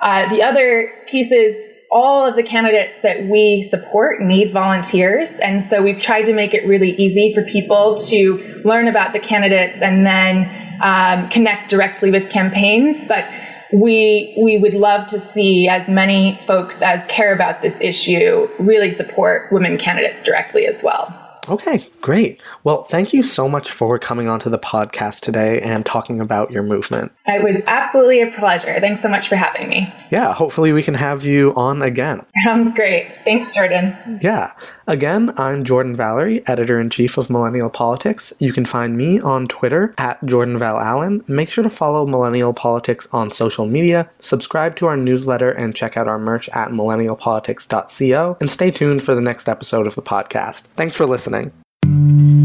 Uh, 0.00 0.28
the 0.28 0.42
other 0.42 0.92
piece 1.06 1.30
is 1.30 1.71
all 1.92 2.26
of 2.26 2.36
the 2.36 2.42
candidates 2.42 2.98
that 3.02 3.26
we 3.28 3.60
support 3.60 4.22
need 4.22 4.50
volunteers. 4.50 5.38
And 5.38 5.62
so 5.62 5.82
we've 5.82 6.00
tried 6.00 6.24
to 6.24 6.32
make 6.32 6.54
it 6.54 6.66
really 6.66 6.90
easy 6.92 7.34
for 7.34 7.42
people 7.42 7.98
to 8.08 8.62
learn 8.64 8.88
about 8.88 9.12
the 9.12 9.18
candidates 9.18 9.76
and 9.82 10.06
then 10.06 10.78
um, 10.82 11.28
connect 11.28 11.70
directly 11.70 12.10
with 12.10 12.30
campaigns, 12.30 13.06
but 13.06 13.24
we 13.72 14.34
we 14.42 14.58
would 14.58 14.74
love 14.74 15.08
to 15.08 15.20
see 15.20 15.68
as 15.68 15.88
many 15.88 16.38
folks 16.42 16.82
as 16.82 17.06
care 17.06 17.34
about 17.34 17.62
this 17.62 17.80
issue 17.80 18.48
really 18.58 18.90
support 18.90 19.50
women 19.50 19.78
candidates 19.78 20.24
directly 20.24 20.66
as 20.66 20.82
well. 20.82 21.21
Okay, 21.48 21.88
great. 22.00 22.40
Well, 22.62 22.84
thank 22.84 23.12
you 23.12 23.22
so 23.22 23.48
much 23.48 23.70
for 23.70 23.98
coming 23.98 24.28
onto 24.28 24.48
the 24.48 24.58
podcast 24.58 25.20
today 25.20 25.60
and 25.60 25.84
talking 25.84 26.20
about 26.20 26.52
your 26.52 26.62
movement. 26.62 27.10
It 27.26 27.42
was 27.42 27.60
absolutely 27.66 28.22
a 28.22 28.30
pleasure. 28.30 28.78
Thanks 28.78 29.02
so 29.02 29.08
much 29.08 29.28
for 29.28 29.34
having 29.34 29.68
me. 29.68 29.92
Yeah, 30.10 30.34
hopefully 30.34 30.72
we 30.72 30.82
can 30.82 30.94
have 30.94 31.24
you 31.24 31.52
on 31.54 31.82
again. 31.82 32.24
Sounds 32.44 32.70
great. 32.72 33.10
Thanks, 33.24 33.54
Jordan. 33.54 34.20
Yeah. 34.22 34.52
Again, 34.86 35.32
I'm 35.36 35.64
Jordan 35.64 35.96
Valerie, 35.96 36.46
editor 36.46 36.78
in 36.78 36.90
chief 36.90 37.18
of 37.18 37.30
Millennial 37.30 37.70
Politics. 37.70 38.32
You 38.38 38.52
can 38.52 38.64
find 38.64 38.96
me 38.96 39.20
on 39.20 39.48
Twitter 39.48 39.94
at 39.98 40.24
Jordan 40.24 40.58
Val 40.58 40.78
Allen. 40.78 41.24
Make 41.26 41.50
sure 41.50 41.64
to 41.64 41.70
follow 41.70 42.06
Millennial 42.06 42.52
Politics 42.52 43.08
on 43.12 43.30
social 43.30 43.66
media, 43.66 44.10
subscribe 44.18 44.76
to 44.76 44.86
our 44.86 44.96
newsletter, 44.96 45.50
and 45.50 45.74
check 45.74 45.96
out 45.96 46.08
our 46.08 46.18
merch 46.18 46.48
at 46.50 46.68
millennialpolitics.co. 46.68 48.36
And 48.40 48.50
stay 48.50 48.70
tuned 48.70 49.02
for 49.02 49.14
the 49.14 49.20
next 49.20 49.48
episode 49.48 49.86
of 49.86 49.94
the 49.94 50.02
podcast. 50.02 50.62
Thanks 50.76 50.94
for 50.94 51.06
listening. 51.32 52.41